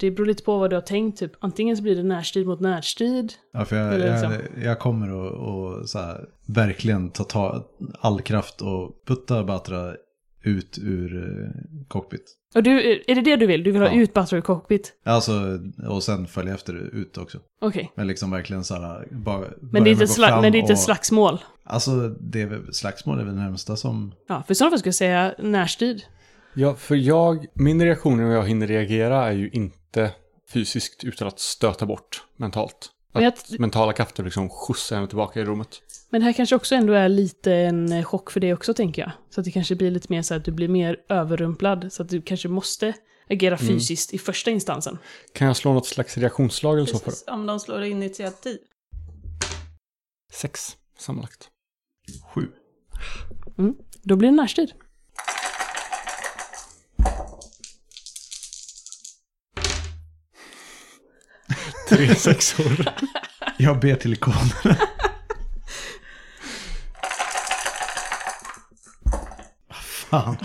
det 0.00 0.14
beror 0.16 0.26
lite 0.26 0.44
på 0.44 0.58
vad 0.58 0.70
du 0.70 0.76
har 0.76 0.80
tänkt, 0.80 1.18
typ. 1.18 1.32
Antingen 1.40 1.76
så 1.76 1.82
blir 1.82 1.96
det 1.96 2.02
närstrid 2.02 2.46
mot 2.46 2.60
närstrid. 2.60 3.32
Ja, 3.52 3.64
för 3.64 3.76
jag, 3.76 3.94
Eller 3.94 4.06
jag, 4.06 4.30
liksom. 4.30 4.62
jag 4.62 4.78
kommer 4.78 5.26
att 5.26 5.32
och 5.32 5.88
så 5.88 5.98
här, 5.98 6.24
verkligen 6.46 7.10
ta, 7.10 7.24
ta 7.24 7.64
all 8.00 8.20
kraft 8.20 8.62
och 8.62 9.04
putta 9.06 9.44
Batra 9.44 9.94
ut 10.42 10.78
ur 10.82 11.16
eh, 11.44 11.50
cockpit. 11.88 12.36
Och 12.54 12.62
du, 12.62 13.02
är 13.06 13.14
det 13.14 13.20
det 13.20 13.36
du 13.36 13.46
vill? 13.46 13.62
Du 13.64 13.70
vill 13.72 13.82
ha 13.82 13.88
Ja. 13.88 13.94
ut 14.00 14.14
Butler 14.14 14.38
ur 14.38 14.42
cockpit? 14.42 14.92
Alltså, 15.04 15.32
och 15.88 16.02
sen 16.02 16.26
följa 16.26 16.54
efter 16.54 16.74
ut 16.74 17.18
också. 17.18 17.38
Okej. 17.60 17.92
Men 17.94 18.06
liksom 18.06 18.30
verkligen 18.30 18.64
så 18.64 18.74
här, 18.74 19.08
bara 19.10 19.44
Men, 19.60 19.84
det 19.84 19.90
är 19.90 19.92
inte 19.92 20.04
sla- 20.04 20.40
men 20.40 20.52
det 20.52 20.58
är 20.58 20.60
inte 20.60 20.72
och, 20.72 20.78
slagsmål? 20.78 21.38
Alltså, 21.64 22.08
det 22.08 22.42
är 22.42 22.62
slagsmål 22.72 23.20
är 23.20 23.24
väl 23.24 23.34
det 23.36 23.40
närmsta 23.42 23.76
som... 23.76 24.14
Ja, 24.28 24.42
för 24.46 24.52
i 24.52 24.54
sådana 24.54 24.70
fall 24.70 24.78
skulle 24.78 24.88
jag 24.88 24.94
säga 24.94 25.34
närstrid. 25.38 26.02
Ja, 26.54 26.74
för 26.74 26.94
jag, 26.94 27.46
min 27.54 27.82
reaktion 27.82 28.16
när 28.16 28.34
jag 28.34 28.48
hinner 28.48 28.66
reagera 28.66 29.28
är 29.28 29.32
ju 29.32 29.50
inte 29.50 30.10
fysiskt 30.52 31.04
utan 31.04 31.28
att 31.28 31.40
stöta 31.40 31.86
bort 31.86 32.24
mentalt. 32.36 32.88
Men 33.12 33.26
Att 33.26 33.46
jag- 33.50 33.60
mentala 33.60 33.92
krafter 33.92 34.24
liksom 34.24 34.48
skjutsar 34.48 34.96
henne 34.96 35.08
tillbaka 35.08 35.40
i 35.40 35.44
rummet. 35.44 35.68
Men 36.12 36.20
det 36.20 36.24
här 36.24 36.32
kanske 36.32 36.56
också 36.56 36.74
ändå 36.74 36.92
är 36.92 37.08
lite 37.08 37.52
en 37.54 37.92
eh, 37.92 38.04
chock 38.04 38.30
för 38.30 38.40
dig 38.40 38.54
också, 38.54 38.74
tänker 38.74 39.02
jag. 39.02 39.10
Så 39.30 39.40
att 39.40 39.44
det 39.44 39.50
kanske 39.50 39.74
blir 39.76 39.90
lite 39.90 40.06
mer 40.10 40.22
så 40.22 40.34
att 40.34 40.44
du 40.44 40.50
blir 40.52 40.68
mer 40.68 40.96
överrumplad. 41.08 41.92
Så 41.92 42.02
att 42.02 42.08
du 42.08 42.22
kanske 42.22 42.48
måste 42.48 42.94
agera 43.30 43.56
Mm. 43.56 43.68
fysiskt 43.68 44.14
i 44.14 44.18
första 44.18 44.50
instansen. 44.50 44.98
Kan 45.34 45.46
jag 45.46 45.56
slå 45.56 45.72
något 45.72 45.86
slags 45.86 46.18
reaktionsslag 46.18 46.76
eller 46.76 46.86
så 46.86 46.98
för? 46.98 47.12
Om 47.26 47.46
de 47.46 47.60
slår 47.60 47.82
initiativ. 47.84 48.58
Sex 50.32 50.76
sammanlagt. 50.98 51.48
Sju. 52.34 52.48
Då 54.02 54.16
blir 54.16 54.28
det 54.30 54.36
närstrid. 54.36 54.72
Tre 61.88 62.14
sexor. 62.14 62.86
Jag 63.58 63.80
ber 63.80 63.94
till 63.94 64.12
ikonerna. 64.12 64.76
Fan. 70.12 70.36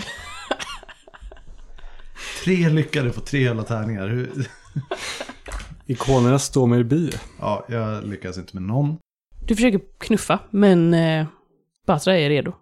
Tre 2.44 2.68
lyckade 2.68 3.10
på 3.10 3.20
tre 3.20 3.40
jävla 3.40 3.62
tärningar. 3.62 4.28
Ikonerna 5.86 6.38
står 6.38 6.66
mig 6.66 6.84
bi. 6.84 7.10
Ja, 7.40 7.64
jag 7.68 8.04
lyckas 8.04 8.38
inte 8.38 8.56
med 8.56 8.62
någon. 8.62 8.96
Du 9.46 9.56
försöker 9.56 9.80
knuffa, 9.98 10.38
men 10.50 10.94
eh, 10.94 11.26
Batra 11.86 12.18
är 12.18 12.28
redo. 12.28 12.52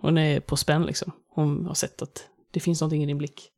Hon 0.00 0.18
är 0.18 0.40
på 0.40 0.56
spänn 0.56 0.82
liksom. 0.82 1.12
Hon 1.34 1.66
har 1.66 1.74
sett 1.74 2.02
att 2.02 2.24
det 2.50 2.60
finns 2.60 2.80
någonting 2.80 3.02
i 3.02 3.06
din 3.06 3.18
blick. 3.18 3.50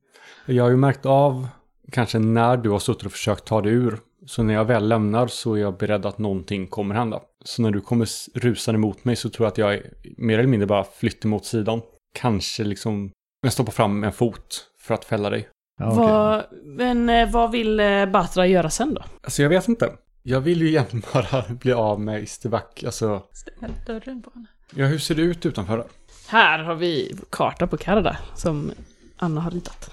Jag 0.46 0.64
har 0.64 0.70
ju 0.70 0.76
märkt 0.76 1.06
av, 1.06 1.48
kanske 1.92 2.18
när 2.18 2.56
du 2.56 2.70
har 2.70 2.78
suttit 2.78 3.06
och 3.06 3.12
försökt 3.12 3.44
ta 3.44 3.62
dig 3.62 3.72
ur. 3.72 3.98
Så 4.26 4.42
när 4.42 4.54
jag 4.54 4.64
väl 4.64 4.88
lämnar 4.88 5.26
så 5.26 5.54
är 5.54 5.60
jag 5.60 5.78
beredd 5.78 6.06
att 6.06 6.18
någonting 6.18 6.66
kommer 6.66 6.94
hända. 6.94 7.20
Så 7.44 7.62
när 7.62 7.70
du 7.70 7.80
kommer 7.80 8.08
rusande 8.38 8.78
mot 8.78 9.04
mig 9.04 9.16
så 9.16 9.30
tror 9.30 9.46
jag 9.46 9.52
att 9.52 9.58
jag 9.58 9.74
är 9.74 9.92
mer 10.16 10.38
eller 10.38 10.48
mindre 10.48 10.66
bara 10.66 10.84
flyttar 10.84 11.28
mot 11.28 11.44
sidan. 11.44 11.80
Kanske 12.14 12.64
liksom, 12.64 13.10
jag 13.42 13.52
stoppar 13.52 13.72
fram 13.72 14.04
en 14.04 14.12
fot 14.12 14.66
för 14.80 14.94
att 14.94 15.04
fälla 15.04 15.30
dig. 15.30 15.48
Ja, 15.80 15.86
okej. 15.92 15.98
vad, 15.98 16.44
men 16.64 17.08
eh, 17.08 17.30
vad 17.30 17.50
vill 17.50 17.80
eh, 17.80 18.06
Batra 18.06 18.46
göra 18.46 18.70
sen 18.70 18.94
då? 18.94 19.04
Alltså 19.22 19.42
jag 19.42 19.48
vet 19.48 19.68
inte. 19.68 19.92
Jag 20.22 20.40
vill 20.40 20.62
ju 20.62 20.68
egentligen 20.68 21.02
bara 21.12 21.42
bli 21.54 21.72
av 21.72 22.00
med 22.00 22.22
Isterback. 22.22 22.84
Alltså, 22.86 23.22
Stäng 23.32 23.74
dörren 23.86 24.22
på 24.22 24.30
henne. 24.34 24.46
ja 24.74 24.86
hur 24.86 24.98
ser 24.98 25.14
det 25.14 25.22
ut 25.22 25.46
utanför? 25.46 25.86
Här 26.28 26.58
har 26.58 26.74
vi 26.74 27.16
karta 27.30 27.66
på 27.66 27.76
Karada 27.76 28.16
som 28.34 28.72
Anna 29.16 29.40
har 29.40 29.50
ritat. 29.50 29.90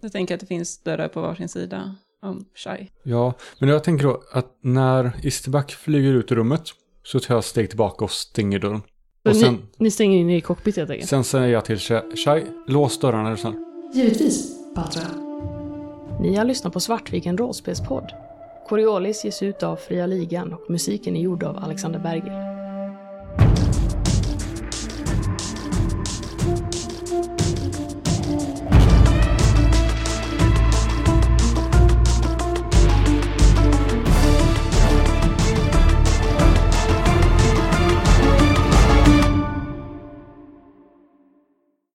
Jag 0.00 0.12
tänker 0.12 0.34
att 0.34 0.40
det 0.40 0.46
finns 0.46 0.82
dörrar 0.82 1.08
på 1.08 1.20
varsin 1.20 1.48
sida 1.48 1.94
om 2.22 2.44
Shai. 2.54 2.88
Ja, 3.02 3.34
men 3.58 3.68
jag 3.68 3.84
tänker 3.84 4.04
då 4.04 4.22
att 4.32 4.58
när 4.60 5.12
Isterback 5.26 5.72
flyger 5.72 6.12
ut 6.12 6.32
ur 6.32 6.36
rummet 6.36 6.62
så 7.02 7.20
tar 7.20 7.34
jag 7.34 7.38
ett 7.38 7.44
steg 7.44 7.68
tillbaka 7.68 8.04
och 8.04 8.10
stänger 8.10 8.58
dörren. 8.58 8.82
Och 9.24 9.36
sen, 9.36 9.54
ni, 9.54 9.60
ni 9.76 9.90
stänger 9.90 10.18
in 10.18 10.30
i 10.30 10.40
cockpit 10.40 10.76
helt 10.76 10.90
enkelt? 10.90 11.08
sen 11.10 11.24
säger 11.24 11.48
jag 11.48 11.64
till 11.64 11.78
Shai, 11.78 12.16
Shai, 12.16 12.42
lås 12.66 12.98
dörrarna 12.98 13.28
är 13.28 13.30
du 13.30 13.36
snäll. 13.36 13.54
Givetvis, 13.94 14.52
Patra. 14.74 15.02
Ni 16.20 16.36
har 16.36 16.44
lyssnat 16.44 16.72
på 16.72 16.80
Svartviken 16.80 17.38
rollspelspodd. 17.38 18.12
Coriolis 18.68 19.24
ges 19.24 19.42
ut 19.42 19.62
av 19.62 19.76
Fria 19.76 20.06
Ligan 20.06 20.52
och 20.52 20.70
musiken 20.70 21.16
är 21.16 21.20
gjord 21.20 21.42
av 21.42 21.56
Alexander 21.56 21.98
Berger. 21.98 22.53